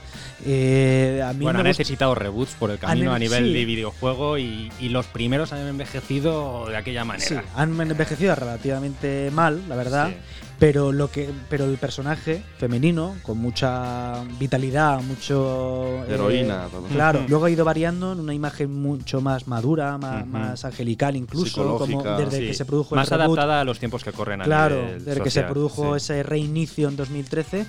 Eh, 0.46 1.22
a 1.24 1.34
mí 1.34 1.44
Bueno, 1.44 1.60
me 1.60 1.70
ha 1.70 1.72
gusta- 1.72 1.82
necesitado 1.82 2.16
reboots 2.16 2.54
por 2.54 2.72
el 2.72 2.80
camino 2.80 3.14
a 3.14 3.20
nivel 3.20 3.46
sí. 3.46 3.54
de 3.54 3.66
videojuego 3.66 4.38
y, 4.38 4.72
y 4.80 4.90
los 4.90 5.06
primeros 5.08 5.52
han 5.54 5.68
envejecido 5.68 6.66
de 6.68 6.78
aquella 6.78 7.02
Sí, 7.02 7.08
manera. 7.08 7.44
han 7.56 7.80
envejecido 7.82 8.34
relativamente 8.36 9.30
mal, 9.32 9.62
la 9.68 9.76
verdad. 9.76 10.10
Sí. 10.10 10.16
Pero 10.62 10.92
lo 10.92 11.10
que, 11.10 11.28
pero 11.50 11.66
el 11.66 11.78
personaje 11.80 12.44
femenino 12.60 13.16
con 13.24 13.40
mucha 13.40 14.24
vitalidad, 14.40 15.02
mucho 15.02 16.04
eh, 16.06 16.14
Heroína, 16.14 16.68
todo. 16.72 16.84
claro. 16.84 17.26
Luego 17.28 17.46
ha 17.46 17.50
ido 17.50 17.66
variando 17.66 18.12
en 18.14 18.20
una 18.20 18.36
imagen 18.36 18.72
mucho 18.80 19.22
más 19.22 19.48
madura, 19.48 19.98
más, 19.98 20.28
más 20.28 20.64
angelical, 20.64 21.16
incluso 21.16 21.80
como 21.80 22.04
desde 22.04 22.38
Sí, 22.42 22.46
que 22.46 22.54
se 22.54 22.66
produjo 22.66 22.94
más 22.96 23.12
el 23.12 23.18
reboot. 23.18 23.40
adaptada 23.40 23.62
a 23.62 23.64
los 23.64 23.80
tiempos 23.80 24.04
que 24.04 24.12
corren 24.12 24.42
a 24.42 24.46
Claro, 24.46 24.76
nivel 24.76 25.04
desde 25.04 25.22
que 25.24 25.32
se 25.32 25.40
social, 25.40 25.52
produjo 25.52 25.98
sí. 25.98 26.04
ese 26.14 26.22
reinicio 26.22 26.90
en 26.90 26.96
2013. 26.96 27.66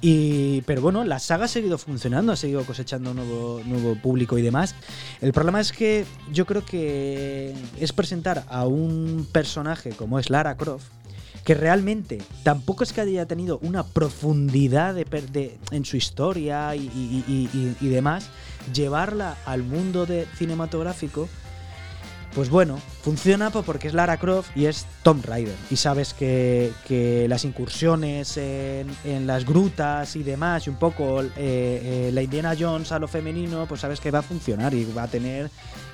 Y, 0.00 0.60
pero 0.62 0.80
bueno, 0.80 1.02
la 1.02 1.18
saga 1.18 1.46
ha 1.46 1.48
seguido 1.48 1.76
funcionando, 1.76 2.30
ha 2.32 2.36
seguido 2.36 2.64
cosechando 2.64 3.14
nuevo, 3.14 3.60
nuevo 3.66 3.96
público 3.96 4.38
y 4.38 4.42
demás. 4.42 4.76
El 5.20 5.32
problema 5.32 5.60
es 5.60 5.72
que 5.72 6.04
yo 6.32 6.46
creo 6.46 6.64
que 6.64 7.52
es 7.80 7.92
presentar 7.92 8.44
a 8.48 8.64
un 8.66 9.26
personaje 9.32 9.90
como 9.90 10.20
es 10.20 10.30
Lara 10.30 10.56
Croft, 10.56 10.86
que 11.44 11.54
realmente 11.54 12.18
tampoco 12.44 12.84
es 12.84 12.92
que 12.92 13.00
haya 13.00 13.26
tenido 13.26 13.58
una 13.62 13.82
profundidad 13.84 14.94
de, 14.94 15.04
de- 15.04 15.58
en 15.70 15.84
su 15.84 15.96
historia 15.96 16.74
y- 16.76 17.76
y 17.80 17.88
demás, 17.88 18.30
llevarla 18.72 19.36
al 19.44 19.62
mundo 19.64 20.06
de 20.06 20.26
cinematográfico 20.36 21.28
pues 22.34 22.48
bueno, 22.50 22.78
funciona 23.02 23.50
po- 23.50 23.62
porque 23.62 23.88
es 23.88 23.94
Lara 23.94 24.16
Croft 24.18 24.56
y 24.56 24.66
es 24.66 24.86
Tomb 25.02 25.24
Raider. 25.24 25.54
Y 25.70 25.76
sabes 25.76 26.14
que, 26.14 26.72
las 27.28 27.44
incursiones 27.44 28.36
en, 28.36 28.88
en 29.04 29.26
las 29.26 29.44
grutas 29.44 30.16
y 30.16 30.22
demás, 30.22 30.66
y 30.66 30.70
un 30.70 30.76
poco 30.76 31.22
eh, 31.22 31.30
eh, 31.36 32.10
la 32.12 32.22
Indiana 32.22 32.54
Jones 32.58 32.92
a 32.92 32.98
lo 32.98 33.08
femenino, 33.08 33.66
pues 33.66 33.80
sabes 33.80 34.00
que 34.00 34.10
va 34.10 34.20
a 34.20 34.22
funcionar 34.22 34.72
y 34.74 34.84
va 34.92 35.04
a 35.04 35.08
tener 35.08 35.50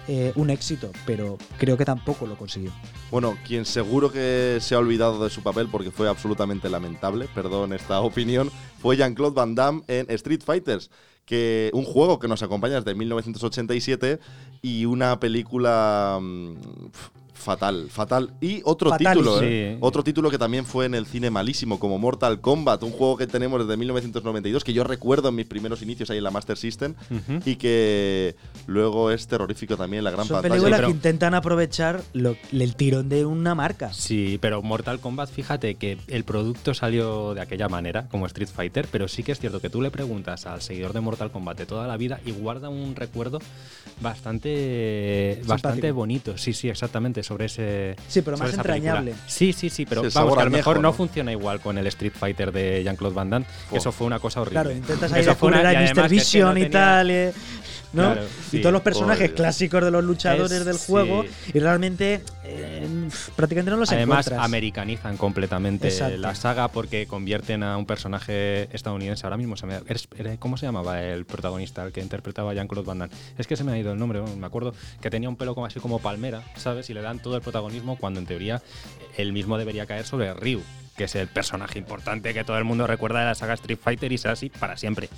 eh, 0.07 0.33
un 0.37 0.51
éxito. 0.51 0.91
Pero 1.07 1.39
creo 1.59 1.77
que 1.77 1.85
tampoco 1.85 2.27
lo 2.27 2.37
consiguió. 2.37 2.73
Bueno, 3.11 3.37
quien 3.47 3.65
seguro 3.65 4.11
que 4.13 4.59
se 4.61 4.75
ha 4.75 4.79
olvidado 4.79 5.23
de 5.25 5.31
su 5.31 5.43
papel 5.43 5.69
porque 5.71 5.91
fue 5.91 6.09
absolutamente 6.09 6.69
lamentable, 6.69 7.29
perdón 7.35 7.73
esta 7.73 8.01
opinión, 8.03 8.51
fue 8.81 8.97
Jean-Claude 8.97 9.35
Van 9.35 9.55
Damme 9.55 9.83
en 9.89 10.07
Street 10.11 10.43
Fighters, 10.45 10.91
que 11.29 11.71
un 11.75 11.85
juego 11.85 12.19
que 12.19 12.27
nos 12.27 12.43
acompaña 12.43 12.81
desde 12.81 12.95
1987 12.95 14.19
y 14.63 14.87
una 14.87 15.21
película 15.21 16.19
mm, 16.21 16.55
fatal, 17.39 17.89
fatal. 17.91 18.31
Y 18.41 18.61
otro 18.65 18.91
título, 18.97 19.41
¿eh? 19.43 19.79
Otro 19.81 20.03
título 20.05 20.31
que 20.31 20.39
también 20.39 20.67
fue 20.67 20.85
en 20.87 20.95
el 20.95 21.07
cine 21.07 21.31
malísimo, 21.31 21.79
como 21.81 21.99
Mortal 21.99 22.41
Kombat, 22.41 22.83
un 22.83 22.91
juego 22.93 23.17
que 23.17 23.27
tenemos 23.27 23.61
desde 23.61 23.77
1992, 23.77 24.65
que 24.65 24.73
yo 24.73 24.85
recuerdo 24.85 25.29
en 25.31 25.37
mis 25.37 25.47
primeros 25.47 25.81
inicios 25.83 26.11
ahí 26.11 26.19
en 26.19 26.25
la 26.25 26.31
Master 26.31 26.57
System 26.59 26.95
y 27.45 27.57
que 27.57 28.35
luego 28.67 29.11
es 29.11 29.27
terrorífico 29.27 29.77
también 29.77 29.99
en 30.01 30.05
la 30.05 30.11
gran 30.11 30.27
Son 30.27 30.35
pantalla. 30.43 30.55
películas 30.61 30.81
que 30.83 30.91
intentan 30.91 31.35
aprovechar 31.35 32.03
lo- 32.13 32.37
el 32.53 32.75
tirón 32.77 33.09
de 33.09 33.25
una 33.25 33.55
marca. 33.55 33.93
Sí, 33.95 34.39
pero 34.41 34.61
Mortal 34.63 35.01
Kombat, 35.01 35.31
fíjate 35.31 35.77
que 35.77 35.97
el 36.09 36.25
producto 36.25 36.75
salió 36.75 37.35
de 37.35 37.41
aquella 37.41 37.69
manera, 37.69 38.09
como 38.09 38.27
Street 38.27 38.49
Fighter, 38.55 38.89
pero 38.91 39.09
sí 39.09 39.23
que 39.23 39.33
es 39.33 39.39
cierto 39.41 39.61
que 39.61 39.71
tú 39.71 39.81
le 39.81 39.91
preguntas 39.91 40.45
al 40.47 40.61
seguidor 40.61 40.93
de 40.93 41.01
Mortal 41.01 41.31
Kombat 41.31 41.57
de 41.59 41.67
toda 41.67 41.87
la 41.87 41.97
vida 41.97 42.21
y 42.27 42.33
guarda 42.33 42.69
un 42.69 42.95
recuerdo 42.97 43.39
bastante, 44.01 45.41
bastante 45.47 45.91
bonito. 45.93 46.37
Sí, 46.39 46.53
sí, 46.53 46.69
exactamente, 46.69 47.23
sobre 47.29 47.45
ese. 47.47 47.95
Sí, 48.09 48.23
pero 48.23 48.37
más 48.39 48.51
película. 48.51 48.75
entrañable. 48.77 49.15
Sí, 49.27 49.53
sí, 49.53 49.69
sí, 49.69 49.85
pero 49.87 50.03
Sí, 50.03 50.11
vamos, 50.15 50.39
a 50.39 50.45
lo 50.45 50.51
mejor 50.51 50.77
no 50.77 50.83
¿no? 50.83 50.93
funciona 50.95 51.31
igual 51.31 51.61
con 51.61 51.77
el 51.77 51.87
Street 51.89 52.13
Fighter 52.19 52.51
de 52.51 52.83
Jean-Claude 52.83 53.15
Van 53.15 53.29
Damme, 53.31 53.47
que 53.71 53.77
eso 53.77 53.93
fue 53.93 54.07
una 54.07 54.19
cosa 54.19 54.41
horrible. 54.41 54.61
Claro, 54.63 54.73
intentas 54.73 55.13
ahí 55.13 55.21
Eso 55.21 55.35
fue 55.35 55.49
una- 55.49 55.61
a 55.61 55.73
Mr. 55.73 55.77
que 55.79 55.85
es 55.85 55.93
que 55.93 56.01
no 56.03 56.09
Vision 56.09 56.59
y 56.59 56.61
tenía- 56.63 56.71
tal. 56.81 57.11
eh, 57.11 57.33
¿no? 57.93 58.13
Claro, 58.13 58.23
y 58.53 58.59
todos 58.61 58.73
los 58.73 58.83
personajes 58.83 59.33
clásicos 59.33 59.83
de 59.85 59.91
los 59.91 60.05
luchadores 60.05 60.53
Es- 60.53 60.65
del 60.65 60.77
sí. 60.79 60.85
juego 60.87 61.25
y 61.53 61.59
realmente 61.59 62.21
eh, 62.45 62.87
prácticamente 63.37 63.71
no 63.71 63.77
los 63.79 63.91
Además, 63.93 64.27
encuentras. 64.27 64.45
americanizan 64.45 65.17
completamente 65.17 65.89
Exacto. 65.89 66.17
la 66.19 66.35
saga 66.35 66.69
porque 66.69 67.07
convierten 67.07 67.63
a 67.63 67.77
un 67.77 67.87
personaje 67.87 68.69
estadounidense. 68.75 69.25
Ahora 69.27 69.37
mismo 69.37 69.57
se 69.57 69.67
me 69.67 69.77
eres- 69.87 70.09
¿Cómo 70.39 70.57
se 70.57 70.67
llamaba 70.67 71.03
el 71.03 71.25
protagonista, 71.25 71.85
el 71.85 71.93
que 71.93 72.01
interpretaba 72.01 72.51
a 72.51 72.55
Jean-Claude 72.55 72.87
Van 72.87 72.99
Damme? 72.99 73.13
Es 73.39 73.47
que 73.47 73.57
se 73.57 73.65
me 73.65 73.73
ha 73.73 73.79
ido 73.79 73.93
el 73.93 73.99
nombre, 73.99 74.21
me 74.21 74.47
acuerdo 74.47 74.75
que 75.01 75.11
tenía 75.11 75.29
un 75.29 75.37
pelo 75.37 75.55
como 75.55 75.67
así 75.67 75.81
como 75.81 75.99
palmera, 75.99 76.43
¿sabes? 76.57 76.91
Y 76.91 76.95
le 76.95 77.01
dan 77.03 77.21
todo 77.21 77.37
el 77.37 77.43
protagonismo 77.43 77.97
cuando 77.97 78.21
en 78.21 78.27
teoría 78.27 78.63
él 79.17 79.33
mismo 79.33 79.57
debería 79.59 79.87
caer 79.87 80.05
sobre 80.05 80.33
Ryu 80.35 80.61
que 80.99 81.05
es 81.05 81.15
el 81.15 81.29
personaje 81.29 81.79
importante 81.79 82.35
que 82.35 82.45
todo 82.45 82.59
el 82.59 82.65
mundo 82.65 82.87
recuerda 82.87 83.21
de 83.21 83.27
la 83.27 83.35
saga 83.35 83.55
Street 83.55 83.79
Fighter 83.83 84.13
y 84.13 84.19
será 84.19 84.33
así 84.35 84.51
para 84.51 84.77
siempre. 84.77 85.09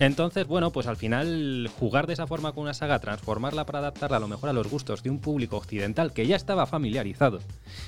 Entonces, 0.00 0.46
bueno, 0.48 0.72
pues 0.72 0.86
al 0.88 0.96
final 0.96 1.70
jugar 1.78 2.06
de 2.08 2.14
esa 2.14 2.26
forma 2.26 2.52
con 2.52 2.64
una 2.64 2.74
saga, 2.74 2.98
transformarla 2.98 3.64
para 3.66 3.78
adaptarla 3.80 4.16
a 4.16 4.20
lo 4.20 4.28
mejor 4.28 4.48
a 4.48 4.52
los 4.52 4.66
gustos 4.68 5.02
de 5.02 5.10
un 5.10 5.20
público 5.20 5.58
occidental 5.58 6.12
que 6.12 6.26
ya 6.26 6.34
estaba 6.36 6.66
familiarizado 6.66 7.40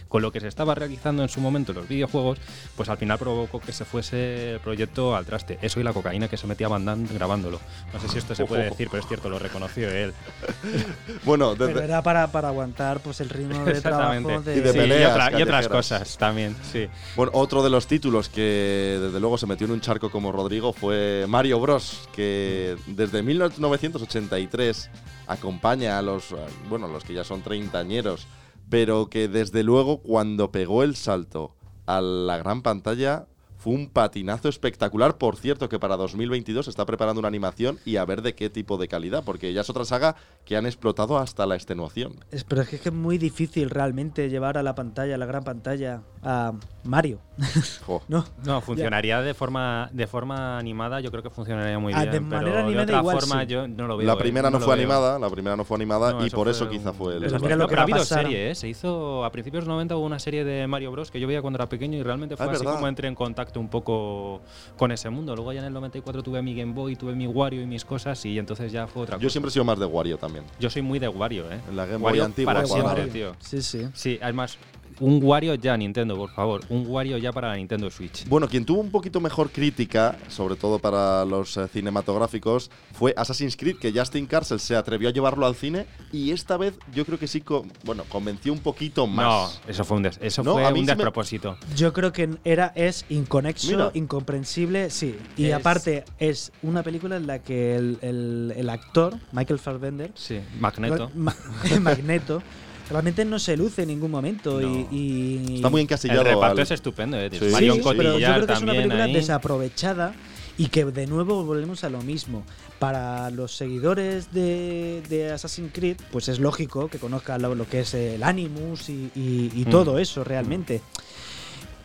con 0.09 0.23
lo 0.23 0.31
que 0.31 0.41
se 0.41 0.49
estaba 0.49 0.75
realizando 0.75 1.23
en 1.23 1.29
su 1.29 1.41
momento 1.41 1.73
en 1.73 1.79
los 1.79 1.89
videojuegos, 1.89 2.39
pues 2.77 2.89
al 2.89 2.99
final 2.99 3.19
provocó 3.19 3.61
que 3.61 3.73
se 3.73 3.85
fuese 3.85 4.53
el 4.55 4.61
proyecto 4.61 5.17
al 5.17 5.25
traste. 5.25 5.59
Eso 5.63 5.81
y 5.81 5.83
la 5.83 5.93
cocaína 5.93 6.29
que 6.29 6.37
se 6.37 6.47
metía 6.47 6.69
Van 6.69 6.85
Damme 6.85 7.09
grabándolo. 7.13 7.59
No 7.93 7.99
sé 8.01 8.09
si 8.09 8.19
esto 8.19 8.35
se 8.35 8.45
puede 8.45 8.65
decir, 8.65 8.89
pero 8.91 9.03
es 9.03 9.09
cierto, 9.09 9.29
lo 9.31 9.39
reconoció 9.39 9.91
él. 9.91 10.13
Bueno, 11.25 11.55
Pero 11.57 11.69
desde, 11.69 11.85
era 11.85 12.03
para, 12.03 12.27
para 12.29 12.49
aguantar 12.49 13.01
pues 13.01 13.21
el 13.21 13.29
ritmo 13.31 13.65
de 13.65 13.81
trabajo 13.81 14.41
de, 14.43 14.57
Y 14.57 14.61
de 14.61 14.73
Sí, 14.73 14.79
peleas 14.79 15.13
otra- 15.13 15.39
y 15.39 15.43
otras 15.43 15.69
cosas 15.69 16.17
también, 16.19 16.55
sí. 16.71 16.87
Bueno, 17.17 17.33
otro 17.39 17.63
de 17.63 17.71
los 17.71 17.87
títulos 17.87 18.29
que 18.29 18.99
desde 19.01 19.21
luego 19.21 19.39
se 19.39 19.47
metió 19.47 19.67
en 19.67 19.73
un 19.73 19.81
charco 19.81 20.11
como 20.11 20.33
Rodrigo 20.33 20.73
fue 20.73 21.25
Mario 21.29 21.61
Bros, 21.61 22.09
que 22.13 22.77
desde 22.87 23.23
1983 23.23 24.91
acompaña 25.27 25.99
a 25.99 26.03
los, 26.03 26.35
bueno, 26.69 26.89
los 26.89 27.05
que 27.05 27.15
ya 27.15 27.25
son 27.25 27.43
treintañeros, 27.43 28.27
pero 28.71 29.09
que 29.09 29.29
desde 29.29 29.63
luego 29.63 30.01
cuando 30.03 30.51
pegó 30.53 30.83
el 30.83 30.97
salto 30.97 31.55
a 31.87 32.01
la 32.01 32.37
gran 32.39 32.63
pantalla 32.63 33.27
fue 33.57 33.73
un 33.75 33.89
patinazo 33.89 34.49
espectacular. 34.49 35.19
Por 35.19 35.37
cierto, 35.37 35.69
que 35.69 35.81
para 35.81 35.97
2022 35.97 36.67
se 36.67 36.71
está 36.71 36.87
preparando 36.87 37.19
una 37.19 37.27
animación 37.29 37.79
y 37.85 37.97
a 37.97 38.05
ver 38.05 38.23
de 38.23 38.37
qué 38.37 38.51
tipo 38.51 38.77
de 38.79 38.87
calidad, 38.87 39.25
porque 39.25 39.53
ya 39.53 39.63
es 39.63 39.71
otra 39.71 39.85
saga 39.85 40.15
que 40.45 40.57
han 40.57 40.65
explotado 40.65 41.19
hasta 41.19 41.45
la 41.45 41.57
extenuación. 41.57 42.15
Es- 42.31 42.45
Pero 42.45 42.63
es 42.63 42.69
que 42.69 42.77
es 42.77 42.93
muy 42.93 43.19
difícil 43.19 43.69
realmente 43.71 44.31
llevar 44.31 44.59
a 44.59 44.63
la 44.63 44.77
pantalla, 44.77 45.17
a 45.17 45.19
la 45.19 45.27
gran 45.27 45.43
pantalla, 45.43 46.03
a 46.23 46.53
Mario. 46.85 47.19
¿No? 48.09 48.25
No, 48.45 48.61
funcionaría 48.61 49.21
de 49.23 49.33
forma 49.35 49.89
de 49.93 50.07
forma 50.07 50.59
animada, 50.59 51.01
yo 51.01 51.11
creo 51.11 51.23
que 51.23 51.31
funcionaría 51.31 51.79
muy 51.79 51.93
Ah, 51.95 52.01
bien. 52.03 52.11
de 52.13 52.19
pero 52.21 52.31
manera 52.31 52.57
de 52.57 52.63
animada 52.65 52.83
otra 52.85 52.99
igual 52.99 53.21
forma 53.21 53.41
sí. 53.43 53.47
yo 53.49 53.69
no 53.69 53.87
lo 53.87 53.97
veo. 53.97 54.07
La 54.07 54.13
eh, 54.15 54.17
primera 54.17 54.51
no, 54.51 54.59
fue 54.59 54.75
veo. 54.75 54.85
animada, 54.85 55.19
la 55.19 55.31
primera 55.31 55.57
no 55.57 55.65
fue 55.65 55.77
animada 55.77 56.13
No, 56.13 56.25
y 56.25 56.27
eso 56.27 56.37
por 56.37 56.47
fue 56.47 56.53
eso 56.53 56.65
un- 56.65 56.71
quizá 56.71 56.93
fue 56.93 57.15
el... 57.15 57.21
Pero 57.21 57.39
fue- 57.39 57.57
lo 57.57 57.69
que 57.69 57.75
ha 57.77 57.83
habido 57.83 58.05
serie, 58.05 58.51
¿eh? 58.51 58.55
Se 58.55 58.69
hizo 58.69 59.25
a 59.25 59.31
principios 59.33 59.65
de 59.65 59.69
los 59.69 59.75
90 59.75 59.97
hubo 59.97 60.05
una 60.07 60.19
serie 60.19 60.45
de 60.45 60.67
Mario 60.67 60.91
Bros 60.93 61.11
que 61.11 61.21
yo 61.21 61.27
veía 61.29 61.41
cuando 61.41 61.57
era 61.59 61.69
pequeño 61.69 61.97
y 61.99 62.03
realmente 62.03 62.37
fue 62.37 62.47
Ah, 62.47 62.49
es 62.51 62.57
así 62.57 62.65
verdad. 62.65 62.77
como 62.77 62.89
entré 62.89 63.09
en 63.09 63.15
contacto 63.15 63.61
un 63.61 63.69
poco 63.69 64.41
con 64.77 64.93
ese 64.93 65.09
mundo. 65.11 65.35
Luego 65.37 65.53
ya 65.53 65.61
en 65.61 65.67
el 65.67 65.73
94 65.73 66.23
tuve 66.23 66.43
mi 66.43 66.55
Game 66.55 66.73
Boy, 66.73 66.97
tuve 66.97 67.15
mi 67.15 67.27
Wario 67.27 67.63
y 67.63 67.67
mis 67.67 67.85
cosas 67.85 68.25
y 68.25 68.39
entonces 68.39 68.73
ya 68.73 68.87
fue 68.87 69.03
otra 69.03 69.17
cosa. 69.17 69.23
Yo 69.23 69.31
siempre 69.31 69.49
he 69.49 69.53
sido 69.53 69.65
más 69.65 69.79
de 69.79 69.87
Wario 69.87 70.19
también. 70.19 70.45
Yo 70.59 70.69
soy 70.71 70.83
muy 70.83 70.99
de 70.99 71.09
Wario, 71.09 71.51
¿eh? 71.53 71.61
En 71.69 71.77
la 71.77 71.85
Game 71.87 71.99
Boy 71.99 72.07
Wario 72.07 72.25
antigua, 72.25 72.53
para 72.55 72.67
siempre, 72.67 73.07
tío. 73.07 73.35
Sí, 73.39 73.63
sí. 73.63 73.87
Sí, 73.95 74.19
además 74.23 74.59
un 75.01 75.21
Wario 75.23 75.55
ya 75.55 75.77
Nintendo, 75.77 76.17
por 76.17 76.31
favor, 76.31 76.61
un 76.69 76.87
Wario 76.87 77.19
ya 77.19 77.33
para 77.33 77.49
la 77.49 77.57
Nintendo 77.57 77.91
Switch. 77.91 78.27
Bueno, 78.29 78.49
quien 78.49 78.65
tuvo 78.65 78.81
un 78.81 78.91
poquito 78.91 79.21
mejor 79.21 79.51
crítica, 79.51 80.17
sobre 80.29 80.57
todo 80.57 80.79
para 80.79 81.25
los 81.25 81.57
eh, 81.57 81.69
cinematográficos, 81.69 82.71
fue 82.93 83.15
Assassin's 83.17 83.57
Creed, 83.57 83.77
que 83.79 83.93
Justin 83.93 84.27
Carcel 84.27 84.61
se 84.61 84.75
atrevió 84.77 85.09
a 85.09 85.13
llevarlo 85.13 85.47
al 85.47 85.55
cine 85.55 85.87
y 86.13 86.33
esta 86.33 86.57
vez 86.57 86.75
yo 86.95 87.05
creo 87.05 87.19
que 87.19 87.27
sí, 87.29 87.43
bueno, 87.85 88.05
convenció 88.09 88.53
un 88.53 88.59
poquito 88.61 89.07
No, 89.07 89.13
más. 89.13 89.61
eso 89.69 89.85
fue 89.85 89.97
un, 89.99 90.03
des- 90.05 90.19
eso 90.21 90.43
No, 90.43 90.55
fue 90.55 90.65
a 90.67 90.71
mí 90.71 90.81
un 90.81 90.87
sí 90.87 90.91
me- 90.91 90.97
despropósito. 90.97 91.57
Yo 91.77 91.93
creo 91.93 92.13
que 92.13 92.31
era 92.45 92.73
es 92.75 93.05
inconexo, 93.09 93.69
Mira. 93.71 93.91
incomprensible, 93.95 94.91
sí. 94.91 95.17
Y 95.37 95.47
Es- 95.47 95.55
aparte 95.55 96.05
es 96.19 96.53
una 96.63 96.83
película 96.83 97.17
en 97.17 97.27
la 97.27 97.39
que 97.41 97.77
el, 97.77 97.99
el- 98.03 98.53
el 98.57 98.69
actor, 98.71 99.15
Michael 99.33 99.59
Fassbender, 99.59 100.11
Sí, 100.15 100.41
Magneto. 100.59 101.11
Ma- 101.15 101.35
Magneto, 101.81 102.43
realmente 102.91 103.25
no 103.25 103.39
se 103.39 103.57
luce 103.57 103.83
en 103.83 103.89
ningún 103.89 104.11
momento 104.11 104.61
y, 104.61 104.87
y- 104.91 105.55
Está 105.57 105.69
muy 105.71 105.81
El 105.81 105.85
encasillado. 105.85 106.25
reparto 106.25 106.53
al- 106.53 106.59
es 106.61 106.71
estupendo, 106.71 107.19
¿eh? 107.19 107.29
Sí. 107.31 107.39
Sí, 107.41 107.45
Marion 107.53 107.79
pero 107.79 107.85
yo 107.85 108.13
Cotillard 108.13 108.35
creo 108.37 108.47
que 108.47 108.53
es 108.53 108.63
una 108.63 108.73
película 108.73 109.05
ahí. 109.05 109.13
desaprovechada 109.13 110.15
y 110.57 110.67
que 110.69 110.85
de 110.85 111.07
nuevo 111.07 111.45
volvemos 111.45 111.85
a 111.85 111.91
lo 111.91 112.01
mismo. 112.03 112.45
Para 112.79 113.31
los 113.31 113.55
seguidores 113.57 114.33
de, 114.33 115.03
de 115.09 115.33
Assassin's 115.33 115.71
Creed, 115.73 115.97
pues 116.13 116.29
es 116.29 116.39
lógico 116.39 116.89
que 116.89 116.99
conozcan 116.99 117.43
lo, 117.43 117.55
lo 117.55 117.69
que 117.69 117.81
es 117.81 117.95
el 117.95 118.23
Animus 118.23 118.89
y, 118.89 119.11
y- 119.17 119.51
y 119.55 119.65
Mm. 119.67 119.71
todo 119.71 119.99
eso 119.99 120.23
realmente. 120.25 120.81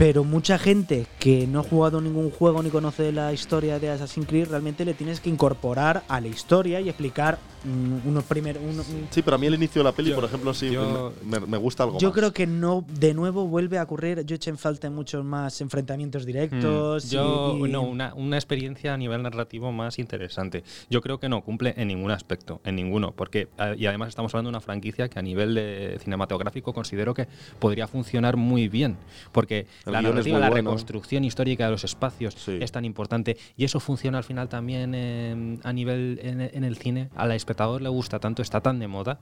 Pero 0.04 0.26
mucha 0.26 0.60
gente 0.60 1.08
que 1.18 1.48
no 1.48 1.62
ha 1.62 1.64
jugado 1.64 2.02
ningún 2.02 2.30
juego 2.30 2.62
ni 2.62 2.70
conoce 2.70 3.14
la 3.14 3.32
historia 3.32 3.80
de 3.80 3.90
Assassin's 3.90 4.28
Creed, 4.28 4.50
realmente 4.50 4.84
le 4.84 4.94
tienes 4.94 5.22
que 5.22 5.30
incorporar 5.30 6.04
a 6.10 6.20
la 6.20 6.28
historia 6.28 6.82
y 6.82 6.90
explicar 6.90 7.40
mm, 7.64 8.06
unos 8.10 8.26
primeros. 8.26 8.62
uno- 8.62 8.84
Sí, 9.12 9.22
pero 9.22 9.36
a 9.36 9.38
mí 9.40 9.48
el 9.48 9.54
inicio 9.54 9.80
de 9.80 9.86
la 9.86 9.94
peli, 9.94 10.10
Yo- 10.10 10.16
por 10.16 10.26
ejemplo, 10.26 10.54
sí 10.54 10.70
yo- 10.70 11.14
me, 11.24 11.40
me- 11.40 11.58
gusta 11.58 11.84
algo 11.84 11.98
yo 12.00 12.10
más. 12.10 12.18
creo 12.18 12.34
que 12.34 12.46
no, 12.46 12.84
de 13.00 13.14
nuevo 13.14 13.48
vuelve 13.48 13.78
a 13.78 13.84
ocurrir. 13.84 14.26
Yo 14.26 14.36
eché 14.36 14.50
en 14.50 14.58
falta 14.58 14.90
muchos 14.90 15.24
más 15.24 15.62
enfrentamientos 15.62 16.26
directos. 16.26 17.06
Mm, 17.06 17.08
y- 17.08 17.10
Yo, 17.12 17.58
y- 17.66 17.72
no, 17.72 17.84
una, 17.84 18.14
una 18.16 18.36
experiencia 18.36 18.94
a 18.94 18.98
nivel 18.98 19.24
narrativo 19.24 19.72
más 19.72 19.98
interesante. 20.00 20.66
Yo 20.90 21.00
creo 21.00 21.22
que 21.22 21.30
no 21.30 21.42
cumple 21.42 21.74
en 21.78 21.88
ningún 21.88 22.12
aspecto, 22.12 22.60
en 22.66 22.76
ninguno, 22.76 23.14
porque 23.16 23.48
y 23.78 23.86
además 23.86 24.10
estamos 24.10 24.34
hablando 24.34 24.50
de 24.50 24.58
una 24.58 24.60
franquicia 24.60 25.08
que 25.08 25.18
a 25.20 25.22
nivel 25.22 25.56
de 25.56 25.98
cinematográfico 26.04 26.74
considero 26.74 27.14
que 27.14 27.30
podría 27.60 27.88
funcionar 27.88 28.36
muy 28.36 28.68
bien, 28.68 28.98
porque 29.32 29.68
El 29.86 29.93
la 30.02 30.10
narrativa, 30.10 30.40
la 30.40 30.50
bueno. 30.50 30.70
reconstrucción 30.72 31.24
histórica 31.24 31.66
de 31.66 31.72
los 31.72 31.84
espacios 31.84 32.34
Sí. 32.36 32.58
es 32.62 32.72
tan 32.72 32.86
importante 32.86 33.38
y 33.56 33.64
eso 33.66 33.80
funciona 33.80 34.18
al 34.18 34.24
final 34.24 34.50
también 34.50 34.94
eh, 34.96 35.58
a 35.64 35.74
nivel 35.74 36.20
en, 36.22 36.42
en 36.42 36.64
el 36.64 36.78
cine. 36.78 37.10
Al 37.16 37.32
espectador 37.32 37.82
le 37.82 37.90
gusta 37.90 38.20
tanto, 38.20 38.42
está 38.42 38.62
tan 38.62 38.80
de 38.80 38.88
moda. 38.88 39.20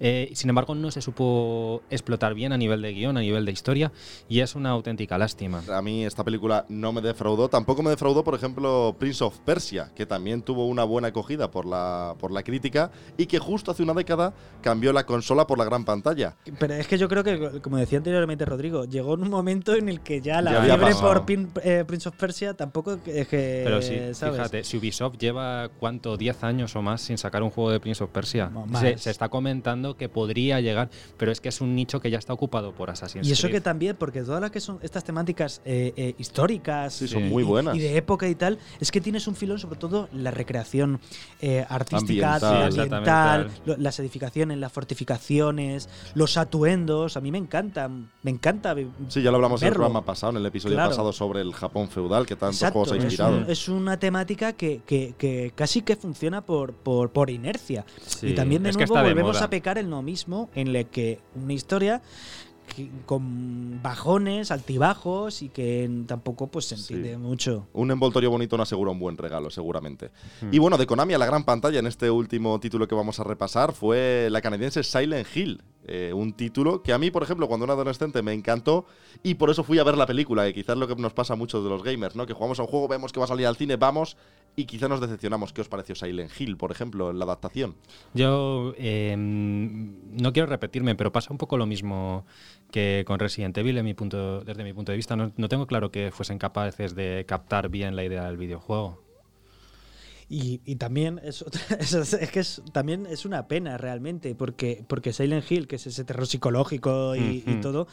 Eh, 0.00 0.30
sin 0.34 0.48
embargo, 0.50 0.74
no 0.74 0.90
se 0.90 1.00
supo 1.02 1.82
explotar 1.90 2.34
bien 2.34 2.52
a 2.52 2.56
nivel 2.58 2.82
de 2.82 2.92
guion, 2.92 3.16
a 3.16 3.20
nivel 3.20 3.44
de 3.44 3.52
historia 3.52 3.92
y 4.28 4.40
es 4.40 4.54
una 4.54 4.70
auténtica 4.70 5.18
lástima. 5.18 5.62
A 5.72 5.82
mí 5.82 6.04
esta 6.04 6.24
película 6.24 6.64
no 6.68 6.92
me 6.92 7.00
defraudó. 7.00 7.48
Tampoco 7.48 7.82
me 7.82 7.90
defraudó, 7.90 8.24
por 8.24 8.34
ejemplo, 8.34 8.96
Prince 8.98 9.22
of 9.24 9.38
Persia, 9.40 9.90
que 9.94 10.06
también 10.06 10.42
tuvo 10.42 10.66
una 10.66 10.84
buena 10.84 11.08
acogida 11.08 11.50
por 11.50 11.66
la, 11.66 12.14
por 12.18 12.30
la 12.32 12.42
crítica 12.42 12.90
y 13.16 13.26
que 13.26 13.38
justo 13.38 13.70
hace 13.70 13.82
una 13.82 13.94
década 13.94 14.34
cambió 14.62 14.92
la 14.92 15.04
consola 15.06 15.46
por 15.46 15.58
la 15.58 15.64
gran 15.64 15.84
pantalla. 15.84 16.36
Pero 16.58 16.74
es 16.74 16.86
que 16.88 16.98
yo 16.98 17.08
creo 17.08 17.24
que, 17.24 17.60
como 17.60 17.76
decía 17.76 17.98
anteriormente 17.98 18.44
Rodrigo, 18.44 18.84
llegó 18.84 19.14
en 19.14 19.22
un 19.22 19.30
momento 19.30 19.74
en 19.74 19.88
el 19.88 19.93
que 20.00 20.20
ya 20.20 20.40
la 20.42 20.52
Ya 20.52 20.62
fiebre 20.76 20.94
por 20.94 21.24
Pin- 21.26 21.50
eh, 21.62 21.84
Prince 21.86 22.08
of 22.08 22.16
Persia 22.16 22.54
tampoco 22.54 22.98
es 23.06 23.28
que. 23.28 23.62
Pero 23.64 23.82
sí, 23.82 23.98
¿sabes? 24.12 24.36
fíjate, 24.36 24.64
si 24.64 24.76
Ubisoft 24.76 25.16
lleva 25.18 25.68
cuánto, 25.78 26.16
10 26.16 26.42
años 26.44 26.74
o 26.76 26.82
más 26.82 27.00
sin 27.02 27.18
sacar 27.18 27.42
un 27.42 27.50
juego 27.50 27.70
de 27.70 27.80
Prince 27.80 28.02
of 28.04 28.10
Persia. 28.10 28.50
No. 28.50 28.66
Se, 28.80 28.98
se 28.98 29.10
está 29.10 29.28
comentando 29.28 29.96
que 29.96 30.08
podría 30.08 30.60
llegar, 30.60 30.90
pero 31.16 31.32
es 31.32 31.40
que 31.40 31.48
es 31.48 31.60
un 31.60 31.74
nicho 31.74 32.00
que 32.00 32.10
ya 32.10 32.18
está 32.18 32.32
ocupado 32.32 32.72
por 32.74 32.90
Assassin's 32.90 33.26
Y 33.28 33.32
eso 33.32 33.46
que 33.48 33.52
Creed. 33.54 33.62
también, 33.62 33.96
porque 33.96 34.22
todas 34.22 34.40
las 34.40 34.50
que 34.50 34.60
son 34.60 34.78
estas 34.82 35.04
temáticas 35.04 35.60
eh, 35.64 35.92
eh, 35.96 36.14
históricas 36.18 36.94
Sí, 36.94 37.08
son 37.08 37.26
y- 37.26 37.28
muy 37.28 37.42
buenas. 37.42 37.76
y 37.76 37.80
de 37.80 37.96
época 37.96 38.28
y 38.28 38.34
tal, 38.34 38.58
es 38.80 38.90
que 38.90 39.00
tienes 39.00 39.26
un 39.26 39.34
filón, 39.36 39.58
sobre 39.58 39.78
todo 39.78 40.08
la 40.12 40.30
recreación 40.30 41.00
eh, 41.40 41.64
artística, 41.68 42.34
Ambiental. 42.36 43.50
Las 43.78 43.98
edificaciones, 43.98 44.58
las 44.58 44.72
fortificaciones, 44.72 45.88
los 46.14 46.36
atuendos. 46.36 47.16
A 47.16 47.20
mí 47.20 47.30
me 47.30 47.38
encantan, 47.38 48.10
me 48.22 48.30
encanta. 48.30 48.74
Sí, 49.08 49.22
ya 49.22 49.30
lo 49.30 49.36
hablamos 49.36 49.60
verlo. 49.60 49.83
Programa 49.86 50.04
pasado, 50.04 50.30
en 50.32 50.36
el 50.38 50.46
episodio 50.46 50.76
Claro. 50.76 50.90
pasado 50.90 51.12
sobre 51.12 51.40
el 51.40 51.52
Japón 51.54 51.88
feudal, 51.88 52.26
que 52.26 52.36
tantos 52.36 52.56
Exacto, 52.56 52.72
juegos 52.80 52.92
ha 52.92 52.96
es, 52.96 53.04
inspirado. 53.04 53.36
un- 53.38 53.50
es 53.50 53.68
una 53.68 53.98
temática 53.98 54.52
que, 54.52 54.80
que- 54.86 55.14
que 55.18 55.52
casi 55.54 55.82
que 55.82 55.96
funciona 55.96 56.40
por, 56.40 56.72
por, 56.74 57.10
por 57.10 57.30
inercia. 57.30 57.84
Sí, 58.06 58.28
y 58.28 58.34
también 58.34 58.62
de 58.62 58.70
es 58.70 58.76
nuevo 58.76 58.94
de 58.96 59.02
volvemos 59.02 59.34
moda. 59.36 59.44
a 59.44 59.50
pecar 59.50 59.78
en 59.78 59.90
lo 59.90 60.02
mismo, 60.02 60.48
en 60.54 60.72
la 60.72 60.84
que 60.84 61.20
una 61.34 61.52
historia 61.52 62.02
con 63.06 63.80
bajones, 63.82 64.50
altibajos 64.50 65.42
y 65.42 65.48
que 65.48 65.88
tampoco 66.06 66.46
pues 66.48 66.64
se 66.66 66.76
Sí. 66.76 66.94
entiende 66.94 67.18
mucho. 67.18 67.66
Un 67.72 67.90
envoltorio 67.90 68.30
bonito 68.30 68.56
no 68.56 68.62
asegura 68.62 68.90
un 68.90 68.98
buen 68.98 69.16
regalo, 69.16 69.50
seguramente. 69.50 70.10
Hmm. 70.40 70.48
Y 70.52 70.58
bueno, 70.58 70.76
de 70.78 70.86
Konami 70.86 71.14
a 71.14 71.18
la 71.18 71.26
gran 71.26 71.44
pantalla 71.44 71.78
en 71.78 71.86
este 71.86 72.10
último 72.10 72.58
título 72.60 72.88
que 72.88 72.94
vamos 72.94 73.20
a 73.20 73.24
repasar 73.24 73.72
fue 73.72 74.28
la 74.30 74.40
canadiense 74.40 74.82
Silent 74.82 75.26
Hill. 75.34 75.62
eh, 75.86 76.14
un 76.14 76.32
título 76.32 76.82
que 76.82 76.94
a 76.94 76.98
mí, 76.98 77.10
por 77.10 77.22
ejemplo, 77.22 77.46
cuando 77.46 77.64
era 77.64 77.74
adolescente 77.74 78.22
me 78.22 78.32
encantó 78.32 78.86
y 79.22 79.34
por 79.34 79.50
eso 79.50 79.62
fui 79.64 79.78
a 79.78 79.84
ver 79.84 79.98
la 79.98 80.06
película, 80.06 80.46
que 80.46 80.54
quizás 80.54 80.78
lo 80.78 80.88
que 80.88 80.96
nos 80.96 81.12
pasa 81.12 81.34
a 81.34 81.36
muchos 81.36 81.62
de 81.62 81.68
los 81.68 81.82
gamers, 81.82 82.16
¿no? 82.16 82.24
Que 82.24 82.32
jugamos 82.32 82.58
a 82.58 82.62
un 82.62 82.68
juego, 82.68 82.88
vemos 82.88 83.12
que 83.12 83.20
va 83.20 83.24
a 83.24 83.28
salir 83.28 83.46
al 83.46 83.56
cine, 83.56 83.76
vamos 83.76 84.16
y 84.56 84.64
quizás 84.64 84.88
nos 84.88 85.02
decepcionamos. 85.02 85.52
¿Qué 85.52 85.60
os 85.60 85.68
pareció 85.68 85.94
Silent 85.94 86.30
Hill, 86.40 86.56
por 86.56 86.70
ejemplo, 86.72 87.10
en 87.10 87.18
la 87.18 87.26
adaptación? 87.26 87.74
Yo 88.14 88.72
eh, 88.78 89.14
no 90.14 90.32
quiero 90.32 90.46
repetirme, 90.48 90.94
pero 90.94 91.12
pasa 91.12 91.32
un 91.32 91.38
poco 91.38 91.56
lo 91.56 91.66
mismo 91.66 92.24
que 92.70 93.04
con 93.06 93.18
Resident 93.18 93.56
Evil 93.58 93.78
en 93.78 93.84
mi 93.84 93.94
punto, 93.94 94.40
desde 94.42 94.64
mi 94.64 94.72
punto 94.72 94.92
de 94.92 94.96
vista. 94.96 95.16
No, 95.16 95.32
no 95.36 95.48
tengo 95.48 95.66
claro 95.66 95.90
que 95.90 96.10
fuesen 96.10 96.38
capaces 96.38 96.94
de 96.94 97.24
captar 97.26 97.68
bien 97.68 97.96
la 97.96 98.04
idea 98.04 98.24
del 98.24 98.36
videojuego. 98.36 99.02
Y, 100.28 100.62
y 100.64 100.76
también 100.76 101.20
es, 101.22 101.42
otra- 101.42 101.60
es, 101.78 101.92
es 101.94 102.30
que 102.30 102.40
es, 102.40 102.62
también 102.72 103.06
es 103.06 103.24
una 103.26 103.46
pena 103.46 103.76
realmente, 103.76 104.34
porque, 104.34 104.84
porque 104.88 105.12
Silent 105.12 105.50
Hill, 105.50 105.68
que 105.68 105.76
es 105.76 105.86
ese 105.86 106.04
terror 106.04 106.26
psicológico 106.26 107.14
y, 107.14 107.40
todo, 107.60 107.86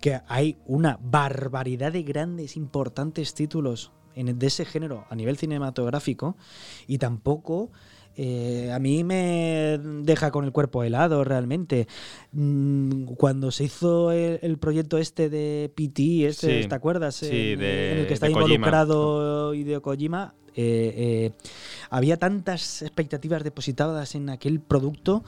que 0.00 0.20
hay 0.26 0.56
una 0.64 0.98
barbaridad 1.02 1.92
de 1.92 2.02
grandes, 2.02 2.56
importantes 2.56 3.34
títulos 3.34 3.92
en, 4.14 4.38
de 4.38 4.46
ese 4.46 4.64
género 4.64 5.06
a 5.10 5.14
nivel 5.14 5.36
cinematográfico 5.36 6.36
y 6.86 6.98
tampoco... 6.98 7.70
eh, 8.16 8.70
a 8.72 8.78
mí 8.78 9.02
me 9.04 9.78
deja 10.02 10.30
con 10.30 10.44
el 10.44 10.52
cuerpo 10.52 10.82
helado 10.84 11.24
realmente. 11.24 11.86
Mm, 12.32 13.04
Cuando 13.16 13.50
se 13.50 13.64
hizo 13.64 14.12
el, 14.12 14.38
el 14.42 14.58
proyecto 14.58 14.98
este 14.98 15.28
de 15.28 15.72
PT, 15.74 16.26
este, 16.26 16.62
Sí, 16.62 16.68
¿te 16.68 16.74
acuerdas? 16.74 17.14
sí, 17.16 17.26
en, 17.52 17.58
de- 17.60 17.92
en 17.92 17.98
el 18.00 18.06
que 18.06 18.14
está 18.14 18.26
de 18.26 18.32
Kojima. 18.32 18.54
involucrado 18.54 19.54
Hideo 19.54 19.82
Kojima. 19.82 20.34
eh, 20.56 20.94
eh, 20.96 21.32
había 21.90 22.16
tantas 22.16 22.82
expectativas 22.82 23.42
depositadas 23.42 24.14
en 24.14 24.30
aquel 24.30 24.60
producto 24.60 25.24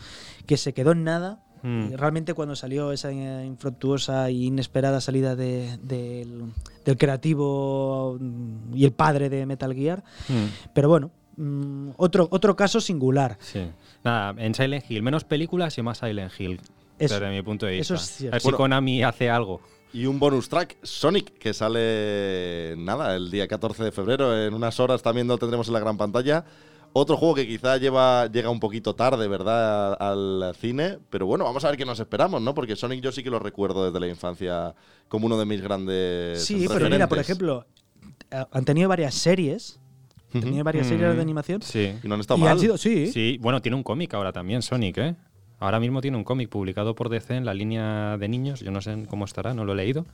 que 0.46 0.56
se 0.56 0.72
quedó 0.72 0.92
en 0.92 1.02
nada. 1.04 1.42
Mm. 1.62 1.94
Realmente 1.94 2.34
cuando 2.34 2.54
salió 2.54 2.92
esa 2.92 3.10
infructuosa 3.12 4.28
e 4.28 4.32
inesperada 4.32 5.00
salida 5.00 5.34
de- 5.34 5.78
del, 5.82 6.44
del 6.84 6.96
creativo 6.96 8.18
mm, 8.20 8.74
y 8.76 8.84
el 8.84 8.92
padre 8.92 9.28
de 9.28 9.46
Metal 9.46 9.74
Gear. 9.74 10.04
Mm. 10.28 10.70
Pero 10.74 10.88
bueno, 10.88 11.10
mm, 11.36 11.90
otro, 11.96 12.28
otro 12.30 12.56
caso 12.56 12.80
singular. 12.80 13.36
Sí. 13.40 13.66
Nada, 14.04 14.34
en 14.42 14.54
Silent 14.54 14.84
Hill, 14.90 15.02
menos 15.02 15.24
películas 15.24 15.76
y 15.78 15.82
más 15.82 15.98
Silent 15.98 16.32
Hill. 16.38 16.60
Eso- 16.98 17.14
desde 17.20 17.30
mi 17.34 17.42
punto 17.42 17.66
de 17.66 17.78
eso 17.78 17.94
vista. 17.94 18.04
es 18.10 18.16
cierto. 18.16 18.32
A 18.32 18.36
ver 18.36 18.40
si 18.42 18.46
Bueno. 18.46 18.56
Konami 18.58 19.02
hace 19.02 19.28
algo. 19.30 19.60
Y 19.92 20.06
un 20.06 20.18
bonus 20.18 20.48
track, 20.48 20.76
Sonic, 20.82 21.38
que 21.38 21.54
sale, 21.54 22.74
nada, 22.76 23.14
el 23.16 23.30
día 23.30 23.46
14 23.48 23.82
de 23.84 23.92
febrero. 23.92 24.46
En 24.46 24.52
unas 24.54 24.78
horas 24.80 25.02
también 25.02 25.26
lo 25.26 25.38
tendremos 25.38 25.68
en 25.68 25.74
la 25.74 25.80
gran 25.80 25.96
pantalla. 25.96 26.44
Otro 26.92 27.16
juego 27.18 27.34
que 27.34 27.46
quizá 27.46 27.76
lleva, 27.76 28.26
llega 28.26 28.48
un 28.50 28.60
poquito 28.60 28.94
tarde, 28.94 29.28
¿verdad?, 29.28 29.94
al 30.00 30.54
cine. 30.58 30.98
Pero 31.10 31.26
bueno, 31.26 31.44
vamos 31.44 31.64
a 31.64 31.68
ver 31.68 31.76
qué 31.76 31.84
nos 31.84 32.00
esperamos, 32.00 32.40
¿no? 32.40 32.54
Porque 32.54 32.74
Sonic 32.76 33.02
yo 33.02 33.12
sí 33.12 33.22
que 33.22 33.28
lo 33.30 33.38
recuerdo 33.38 33.84
desde 33.86 34.00
la 34.00 34.08
infancia 34.08 34.74
como 35.08 35.26
uno 35.26 35.38
de 35.38 35.44
mis 35.44 35.60
grandes 35.60 36.42
Sí, 36.44 36.66
pero 36.68 36.88
mira, 36.88 37.06
por 37.08 37.18
ejemplo, 37.18 37.66
han 38.30 38.64
tenido 38.64 38.88
varias 38.88 39.14
series. 39.14 39.78
Han 40.34 40.40
tenido 40.40 40.64
varias 40.64 40.86
series 40.86 41.12
Mm, 41.12 41.16
de 41.16 41.22
animación. 41.22 41.62
Sí. 41.62 41.92
Y 42.02 42.08
no 42.08 42.14
han 42.14 42.20
estado 42.20 42.38
y 42.38 42.42
mal. 42.42 42.52
han 42.52 42.58
sido, 42.60 42.76
sí, 42.76 43.06
Sí, 43.12 43.38
bueno, 43.40 43.62
tiene 43.62 43.76
un 43.76 43.82
cómic 43.82 44.12
ahora 44.14 44.32
también, 44.32 44.62
Sonic, 44.62 44.98
¿eh? 44.98 45.14
Ahora 45.58 45.80
mismo 45.80 46.02
tiene 46.02 46.18
un 46.18 46.24
cómic 46.24 46.50
publicado 46.50 46.94
por 46.94 47.08
DC 47.08 47.34
en 47.34 47.46
la 47.46 47.54
línea 47.54 48.18
de 48.18 48.28
niños. 48.28 48.60
Yo 48.60 48.70
no 48.70 48.82
sé 48.82 48.94
cómo 49.08 49.24
estará, 49.24 49.54
no 49.54 49.64
lo 49.64 49.72
he 49.72 49.76
leído. 49.76 50.04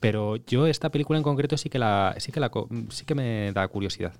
Pero 0.00 0.36
yo 0.46 0.66
esta 0.66 0.88
película 0.88 1.18
en 1.18 1.22
concreto 1.22 1.58
sí 1.58 1.68
que 1.68 1.78
la, 1.78 2.14
sí 2.16 2.32
que 2.32 2.40
la, 2.40 2.50
sí 2.88 3.04
que 3.04 3.14
me 3.14 3.52
da 3.52 3.68
curiosidad. 3.68 4.14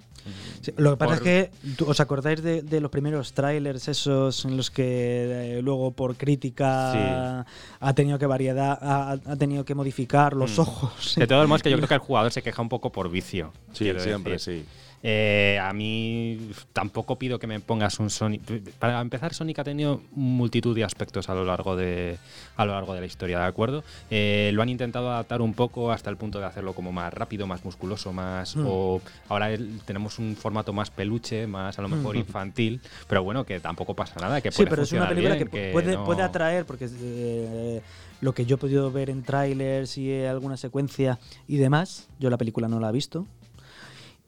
Sí, 0.61 0.73
Lo 0.77 0.91
que 0.91 0.97
pasa 0.99 1.09
Por- 1.19 1.27
es 1.27 1.51
que 1.51 1.51
¿tú- 1.77 1.87
os 1.89 1.99
acordáis 1.99 2.43
de, 2.43 2.61
de 2.61 2.81
los 2.83 2.91
primeros 2.91 3.33
trailers 3.33 3.89
esos 3.89 4.45
en 4.45 4.59
los 4.59 4.71
que 4.71 5.57
eh, 5.57 5.63
luego 5.63 5.93
por 5.93 6.15
crítica 6.17 7.47
ha 7.81 7.95
tenido 7.95 8.19
que 8.19 8.27
variedad, 8.27 8.79
ha, 8.81 9.13
ha 9.13 9.37
tenido 9.37 9.65
que 9.65 9.75
modificar 9.75 10.35
los 10.35 10.59
Mm. 10.59 10.61
ojos. 10.61 11.15
De 11.17 11.27
todos 11.27 11.49
modos, 11.49 11.63
que 11.63 11.71
yo 11.71 11.77
creo 11.79 11.89
que 11.89 11.95
el 11.95 12.01
jugador 12.01 12.33
se 12.33 12.43
queja 12.43 12.61
un 12.61 12.69
poco 12.69 12.93
por 12.93 13.11
vicio. 13.11 13.53
Sí, 13.73 13.91
siempre, 13.99 14.35
decir. 14.35 14.63
sí. 14.63 14.69
Eh, 15.03 15.59
a 15.63 15.73
mí 15.73 16.51
tampoco 16.73 17.17
pido 17.17 17.39
que 17.39 17.47
me 17.47 17.61
pongas 17.61 17.99
un 18.01 18.11
Sonic. 18.11 18.43
Para 18.79 19.01
empezar, 19.01 19.35
Sonic 19.35 19.59
ha 19.61 19.65
tenido 19.65 20.01
multitud 20.13 20.75
de 20.75 20.85
aspectos 20.85 21.29
a 21.29 21.35
lo 21.35 21.45
largo 21.45 21.77
de, 21.77 22.19
a 22.57 22.65
lo 22.65 22.73
largo 22.73 22.95
de 22.95 23.01
la 23.01 23.07
historia, 23.07 23.39
¿de 23.39 23.45
acuerdo? 23.45 23.85
Eh, 24.11 24.51
lo 24.55 24.63
han 24.63 24.69
intentado 24.69 25.11
adaptar 25.11 25.43
un 25.43 25.55
poco 25.55 25.93
hasta 25.93 26.11
el 26.11 26.17
punto 26.17 26.41
de 26.41 26.47
hacerlo 26.47 26.73
como 26.73 26.93
más 26.93 27.13
rápido, 27.15 27.47
más 27.47 27.65
musculoso, 27.65 28.13
más. 28.13 28.57
Mm. 28.57 28.65
O 28.67 29.01
ahora 29.29 29.51
el- 29.53 29.81
tenemos 29.85 30.19
un 30.19 30.35
formato 30.37 30.73
más 30.73 30.91
peluche, 30.91 31.47
más 31.47 31.79
a 31.79 31.83
lo 31.83 31.89
mejor 31.89 32.17
Mm. 32.17 32.21
infantil, 32.21 32.81
pero 33.09 33.23
bueno, 33.23 33.45
que 33.45 33.61
tampoco 33.61 33.95
pasa 33.95 34.19
nada. 34.21 34.41
Que 34.41 34.51
Sí, 34.51 34.57
puede 34.59 34.71
pero 34.71 34.83
es 34.83 34.93
una 34.93 35.09
película 35.09 35.35
bien, 35.37 35.49
que, 35.49 35.69
pu- 35.71 35.73
puede, 35.73 35.95
no- 35.95 36.05
puede 36.05 36.23
atraer, 36.23 36.65
porque 36.65 36.89
eh, 37.01 37.81
lo 38.21 38.33
que 38.35 38.47
yo 38.47 38.57
he 38.57 38.59
podido 38.59 38.91
ver 38.91 39.11
en 39.11 39.23
trailers 39.23 39.99
y 39.99 40.25
alguna 40.25 40.57
secuencia 40.57 41.19
y 41.47 41.59
demás, 41.59 42.09
yo 42.19 42.31
la 42.31 42.39
película 42.39 42.67
no 42.67 42.81
la 42.81 42.89
he 42.89 42.93
visto 42.93 43.27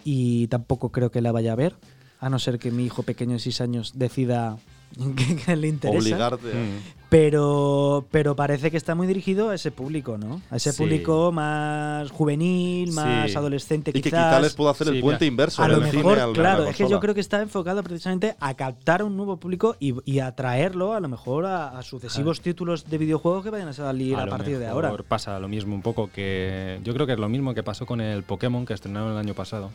y 0.04 0.46
tampoco 0.48 0.90
creo 0.90 1.10
que 1.10 1.20
la 1.20 1.32
vaya 1.32 1.52
a 1.52 1.56
ver, 1.56 1.76
a 2.20 2.28
no 2.28 2.38
ser 2.38 2.58
que 2.58 2.70
mi 2.70 2.84
hijo 2.86 3.02
pequeño 3.02 3.34
de 3.34 3.38
6 3.40 3.60
años 3.60 3.92
decida 3.96 4.56
que, 5.16 5.36
que 5.36 5.56
le 5.56 5.68
interesa. 5.68 5.98
Obligarte. 5.98 6.50
a- 6.52 6.54
Mm. 6.54 6.78
Pero, 7.08 8.06
pero 8.10 8.36
parece 8.36 8.70
que 8.70 8.76
está 8.76 8.94
muy 8.94 9.06
dirigido 9.06 9.48
a 9.48 9.54
ese 9.54 9.70
público, 9.70 10.18
¿no? 10.18 10.42
A 10.50 10.56
ese 10.56 10.72
Sí. 10.72 10.82
público 10.82 11.32
más 11.32 12.10
juvenil, 12.10 12.92
más 12.92 13.30
Sí. 13.30 13.36
adolescente, 13.36 13.90
Y 13.90 13.94
que 13.94 14.02
quizás. 14.02 14.26
quizá 14.30 14.40
les 14.40 14.54
puedo 14.54 14.68
hacer 14.68 14.88
el 14.88 15.00
puente 15.00 15.24
mira, 15.24 15.28
inverso. 15.32 15.62
a 15.62 15.68
del 15.68 15.80
lo 15.80 15.86
cine 15.86 15.96
mejor, 16.02 16.18
al- 16.18 16.30
a 16.30 16.32
claro, 16.34 16.64
la 16.64 16.70
es 16.70 16.76
que 16.76 16.88
yo 16.88 17.00
creo 17.00 17.14
que 17.14 17.20
está 17.20 17.40
enfocado 17.40 17.82
precisamente 17.82 18.36
a 18.40 18.54
captar 18.54 19.00
a 19.00 19.04
un 19.06 19.16
nuevo 19.16 19.38
público 19.38 19.74
y, 19.80 19.94
y 20.10 20.18
atraerlo 20.20 20.92
a 20.94 21.00
lo 21.00 21.08
mejor 21.08 21.46
a, 21.46 21.78
a 21.78 21.82
sucesivos 21.82 22.42
títulos 22.42 22.84
de 22.90 22.98
videojuegos 22.98 23.42
que 23.42 23.50
vayan 23.50 23.68
a 23.68 23.72
salir 23.72 24.14
a, 24.16 24.24
lo 24.26 24.30
partir 24.30 24.58
de 24.58 24.66
mejor 24.66 24.84
ahora. 24.84 25.02
Pasa 25.04 25.38
lo 25.38 25.48
mismo 25.48 25.74
un 25.74 25.82
poco 25.82 26.10
que. 26.12 26.78
Yo 26.84 26.92
creo 26.92 27.06
que 27.06 27.14
es 27.14 27.18
lo 27.18 27.28
mismo 27.30 27.54
que 27.54 27.62
pasó 27.62 27.86
con 27.86 28.00
el 28.02 28.22
Pokémon 28.22 28.66
que 28.66 28.74
estrenaron 28.74 29.12
el 29.12 29.18
año 29.18 29.32
pasado. 29.34 29.70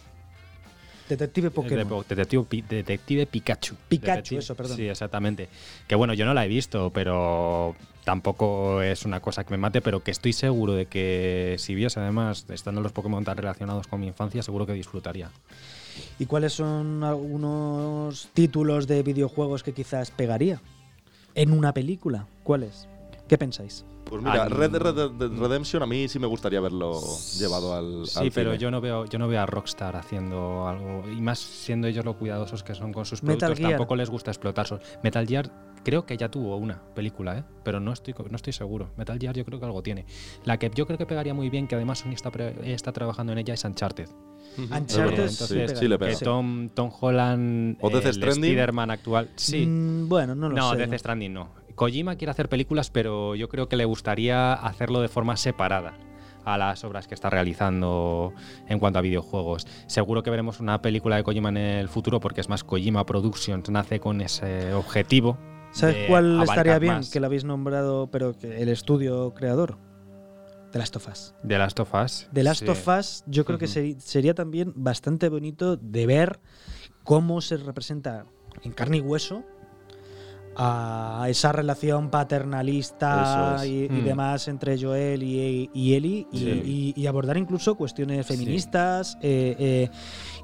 Detective 1.10 1.52
Pokémon. 1.52 2.06
De- 2.08 2.16
Detective, 2.16 2.64
Detective 2.70 3.26
Pikachu. 3.28 3.76
Pikachu, 3.90 4.12
Detective- 4.12 4.40
eso, 4.40 4.56
perdón. 4.56 4.78
Sí, 4.78 4.88
exactamente. 4.88 5.50
Que 5.88 5.96
bueno, 5.96 6.14
yo 6.14 6.26
no 6.26 6.34
la 6.34 6.46
he 6.46 6.48
visto, 6.48 6.92
pero 6.92 7.76
tampoco 8.04 8.82
es 8.82 9.06
una 9.06 9.20
cosa 9.20 9.44
que 9.44 9.52
me 9.52 9.58
mate, 9.58 9.82
pero 9.82 10.02
que 10.02 10.12
estoy 10.12 10.34
seguro 10.34 10.74
de 10.74 10.86
que 10.88 11.56
si 11.60 11.76
viese 11.76 12.00
además, 12.00 12.46
estando 12.50 12.82
los 12.82 12.92
Pokémon 12.92 13.24
tan 13.24 13.38
relacionados 13.38 13.88
con 13.88 14.00
mi 14.02 14.08
infancia, 14.08 14.42
seguro 14.44 14.66
que 14.66 14.74
disfrutaría. 14.74 15.30
¿Y 16.20 16.26
cuáles 16.26 16.54
son 16.54 17.04
algunos 17.04 18.30
títulos 18.34 18.88
de 18.88 19.04
videojuegos 19.04 19.62
que 19.64 19.74
quizás 19.74 20.10
pegaría 20.12 20.60
en 21.36 21.52
una 21.52 21.74
película? 21.74 22.28
¿Cuáles? 22.44 22.88
¿Qué 23.28 23.38
pensáis? 23.38 23.86
Pues 24.14 24.22
mira, 24.22 24.44
Ah, 24.44 24.48
Red 24.48 24.70
Dead 24.70 24.80
Red 24.82 25.12
Dead 25.18 25.32
Redemption 25.40 25.82
a 25.82 25.88
mí 25.88 26.08
sí 26.08 26.20
me 26.20 26.28
gustaría 26.28 26.62
verlo 26.62 27.02
llevado 27.40 27.74
al. 27.74 28.06
Sí, 28.06 28.20
al 28.20 28.32
pero 28.32 28.52
cine. 28.52 28.62
yo 28.62 28.70
no 28.70 28.80
veo 28.80 29.06
yo 29.06 29.18
no 29.18 29.28
veo 29.28 29.42
a 29.42 29.48
Rockstar 29.48 29.96
haciendo 29.96 30.68
algo 30.68 31.04
y 31.10 31.20
más 31.20 31.40
siendo 31.40 31.88
ellos 31.88 32.06
lo 32.06 32.16
cuidadosos 32.16 32.62
que 32.62 32.76
son 32.76 32.94
con 32.94 33.06
sus 33.06 33.24
Metal 33.24 33.38
productos, 33.40 33.58
Gear. 33.58 33.72
tampoco 33.72 33.96
les 33.96 34.12
gusta 34.12 34.30
explotar. 34.30 34.68
Metal 35.02 35.28
Gear 35.28 35.50
creo 35.84 36.06
que 36.06 36.16
ya 36.16 36.30
tuvo 36.30 36.56
una 36.58 36.80
película, 36.94 37.40
¿eh? 37.40 37.44
pero 37.64 37.80
no 37.80 37.92
estoy 37.92 38.14
no 38.30 38.36
estoy 38.36 38.54
seguro. 38.54 38.92
Metal 38.98 39.18
Gear 39.18 39.36
yo 39.36 39.46
creo 39.46 39.60
que 39.60 39.66
algo 39.66 39.82
tiene. 39.82 40.06
La 40.46 40.60
que 40.60 40.70
yo 40.76 40.86
creo 40.86 41.00
que 41.00 41.08
pegaría 41.08 41.34
muy 41.34 41.50
bien, 41.50 41.68
que 41.68 41.74
además 41.74 41.98
Sony 42.00 42.12
está 42.14 42.30
está 42.64 42.92
trabajando 42.92 43.34
en 43.34 43.40
ella 43.40 43.56
es 43.56 43.64
Uncharted. 43.66 44.10
Uncharted 44.60 45.18
verdad. 45.18 45.30
sí 45.30 45.76
sí, 45.76 45.88
le 45.88 45.98
pega. 45.98 46.20
Tom, 46.20 46.70
Tom 46.70 46.92
Holland, 47.02 47.78
¿O 47.82 47.90
Death 47.90 48.06
el 48.06 48.14
Stranding? 48.14 48.44
Spider-Man 48.52 48.92
actual. 48.92 49.30
Sí. 49.38 49.66
Mm, 49.66 50.08
bueno, 50.08 50.36
no 50.36 50.50
lo 50.50 50.56
no, 50.56 50.72
sé. 50.72 50.78
Death 50.86 51.00
Stranding 51.00 51.34
no. 51.34 51.63
Kojima 51.76 52.16
quiere 52.16 52.32
hacer 52.32 52.50
películas, 52.50 52.90
pero 52.90 53.36
yo 53.36 53.50
creo 53.50 53.68
que 53.68 53.76
le 53.76 53.86
gustaría 53.86 54.54
hacerlo 54.54 55.02
de 55.02 55.08
forma 55.08 55.38
separada 55.38 55.98
a 56.46 56.58
las 56.58 56.84
obras 56.84 57.08
que 57.08 57.16
está 57.16 57.30
realizando 57.30 58.34
en 58.68 58.80
cuanto 58.80 59.00
a 59.00 59.02
videojuegos. 59.02 59.66
Seguro 59.88 60.24
que 60.24 60.30
veremos 60.30 60.60
una 60.60 60.82
película 60.82 61.16
de 61.16 61.24
Kojima 61.24 61.50
en 61.50 61.58
el 61.58 61.90
futuro 61.90 62.20
porque 62.20 62.42
es 62.42 62.50
más 62.50 62.64
Kojima 62.64 63.06
Productions 63.06 63.70
nace 63.70 64.00
con 64.00 64.22
ese 64.22 64.74
objetivo. 64.74 65.38
¿Sabes 65.72 65.96
de 65.96 66.08
cuál 66.08 66.42
estaría 66.44 66.78
bien? 66.80 66.96
más. 66.96 67.10
Que 67.10 67.20
lo 67.20 67.26
habéis 67.28 67.46
nombrado, 67.46 68.08
pero 68.12 68.38
que 68.38 68.62
el 68.62 68.70
estudio 68.70 69.34
creador. 69.34 69.78
The 70.72 70.80
Last 70.80 70.96
of 70.96 71.08
Us. 71.08 71.36
De 71.44 71.58
Last 71.58 71.80
of 71.80 71.94
Us. 71.94 72.28
The 72.34 72.44
Last 72.44 72.62
sí. 72.62 72.68
of 72.68 72.88
Us, 72.88 73.24
yo 73.28 73.46
creo 73.46 73.60
que 73.60 73.68
sería 73.68 74.34
también 74.34 74.74
bastante 74.76 75.30
bonito 75.30 75.78
de 75.78 76.08
ver 76.08 76.40
cómo 77.04 77.42
se 77.42 77.58
representa 77.58 78.26
en 78.64 78.72
carne 78.72 78.98
y 78.98 79.02
hueso 79.02 79.44
a 80.56 81.26
esa 81.30 81.52
relación 81.52 82.10
paternalista 82.10 83.58
es. 83.58 83.66
y, 83.66 83.86
y 83.86 83.90
Mm. 83.90 84.04
demás 84.06 84.48
entre 84.48 84.80
Joel 84.80 85.24
y, 85.24 85.70
y 85.74 85.94
Ellie 85.96 86.28
y, 86.32 86.38
Sí. 86.38 86.94
y- 86.96 87.02
y 87.02 87.08
abordar 87.08 87.38
incluso 87.38 87.76
cuestiones 87.76 88.26
Sí. 88.28 88.34
feministas 88.34 89.18
eh, 89.22 89.56
eh, 89.58 89.90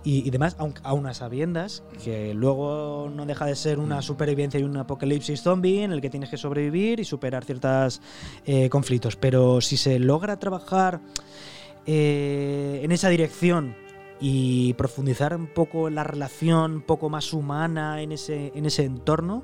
y, 0.04 0.30
demás, 0.30 0.56
aun- 0.58 1.06
a 1.08 1.14
sabiendas 1.14 1.84
que 2.04 2.34
luego 2.34 3.12
no 3.14 3.26
deja 3.26 3.46
de 3.46 3.56
ser 3.56 3.78
Mm. 3.78 3.84
una 3.84 4.02
supervivencia 4.02 4.60
y 4.60 4.64
un 4.64 4.78
apocalipsis 4.78 5.42
zombie 5.42 5.84
en 5.84 5.92
el 5.92 6.02
que 6.02 6.10
tienes 6.10 6.30
que 6.30 6.38
sobrevivir 6.38 7.00
y 7.00 7.06
superar 7.06 7.44
ciertos 7.46 8.02
conflictos. 8.70 9.16
Pero 9.16 9.62
si 9.62 9.78
se 9.78 10.00
logra 10.00 10.40
trabajar 10.40 11.02
eh, 11.86 12.82
en 12.84 12.92
esa 12.92 13.10
dirección 13.10 13.76
y 14.20 14.74
profundizar 14.74 15.36
un 15.36 15.48
poco 15.48 15.88
en 15.88 15.96
la 15.96 16.04
relación 16.04 16.74
un 16.76 16.82
poco 16.82 17.10
más 17.10 17.32
humana 17.34 18.02
en 18.02 18.12
ese, 18.12 18.52
en 18.54 18.66
ese 18.66 18.84
entorno, 18.84 19.44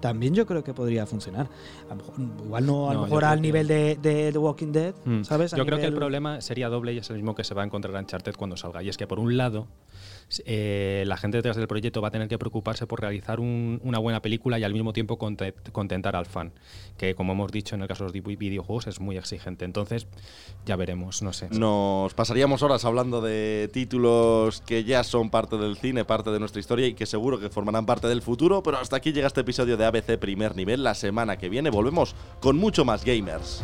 también 0.00 0.34
yo 0.34 0.46
creo 0.46 0.62
que 0.64 0.72
podría 0.74 1.06
funcionar. 1.06 1.48
A 1.86 1.94
lo 1.94 1.96
mejor- 1.96 2.14
igual 2.44 2.66
no, 2.66 2.90
a 2.90 2.94
lo 2.94 3.00
No, 3.00 3.06
mejor 3.06 3.24
al 3.24 3.36
que- 3.36 3.42
nivel 3.42 3.66
de, 3.66 3.96
de 4.00 4.32
The 4.32 4.38
Walking 4.38 4.72
Dead, 4.72 4.94
Mm. 5.04 5.22
¿sabes? 5.24 5.52
A 5.54 5.56
Yo 5.56 5.64
creo 5.66 5.78
que 5.78 5.86
el 5.86 5.94
problema 5.94 6.40
sería 6.40 6.68
doble 6.68 6.92
y 6.92 6.98
es 6.98 7.10
el 7.10 7.16
mismo 7.16 7.34
que 7.34 7.44
se 7.44 7.54
va 7.54 7.62
a 7.62 7.64
encontrar 7.64 7.94
Uncharted 7.94 8.34
cuando 8.36 8.56
salga. 8.56 8.82
Y 8.82 8.88
es 8.88 8.96
que, 8.96 9.06
por 9.06 9.18
un 9.18 9.36
lado, 9.36 9.66
eh, 10.44 11.04
la 11.06 11.16
gente 11.16 11.38
detrás 11.38 11.56
del 11.56 11.68
proyecto 11.68 12.00
va 12.02 12.08
a 12.08 12.10
tener 12.10 12.26
que 12.28 12.36
preocuparse 12.38 12.86
por 12.86 13.00
realizar 13.00 13.38
un- 13.38 13.80
una 13.84 13.98
buena 13.98 14.20
película 14.22 14.58
y 14.58 14.64
al 14.64 14.72
mismo 14.72 14.92
tiempo 14.92 15.18
conte- 15.18 15.54
contentar 15.72 16.16
al 16.16 16.26
fan. 16.26 16.52
Que, 16.98 17.14
como 17.14 17.32
hemos 17.32 17.52
dicho 17.52 17.74
en 17.76 17.82
el 17.82 17.88
caso 17.88 18.04
de 18.06 18.12
los 18.12 18.24
vi- 18.24 18.36
videojuegos, 18.36 18.86
es 18.88 19.00
muy 19.00 19.16
exigente. 19.16 19.64
Entonces, 19.64 20.06
ya 20.64 20.74
veremos, 20.76 21.22
no 21.22 21.32
sé. 21.32 21.48
Nos 21.50 22.12
pasaríamos 22.14 22.62
horas 22.62 22.84
hablando 22.84 23.20
de 23.20 23.70
títulos 23.72 24.60
que 24.62 24.82
ya 24.84 25.04
son 25.04 25.30
parte 25.30 25.56
del 25.58 25.76
cine, 25.76 26.04
parte 26.04 26.30
de 26.30 26.40
nuestra 26.40 26.58
historia 26.60 26.86
y 26.88 26.94
que 26.94 27.06
seguro 27.06 27.38
que 27.38 27.48
formarán 27.48 27.86
parte 27.86 28.08
del 28.08 28.22
futuro, 28.22 28.62
pero 28.62 28.78
hasta 28.78 28.96
aquí 28.96 29.12
llega 29.12 29.28
este 29.28 29.42
episodio 29.42 29.76
de 29.76 29.84
ABC 29.84 30.18
Primer 30.18 30.56
Nivel. 30.56 30.82
La 30.82 30.94
semana 30.94 31.36
que 31.38 31.48
viene 31.48 31.70
volvemos 31.70 32.16
con 32.40 32.56
mucho 32.56 32.84
más 32.84 33.04
gamers. 33.04 33.62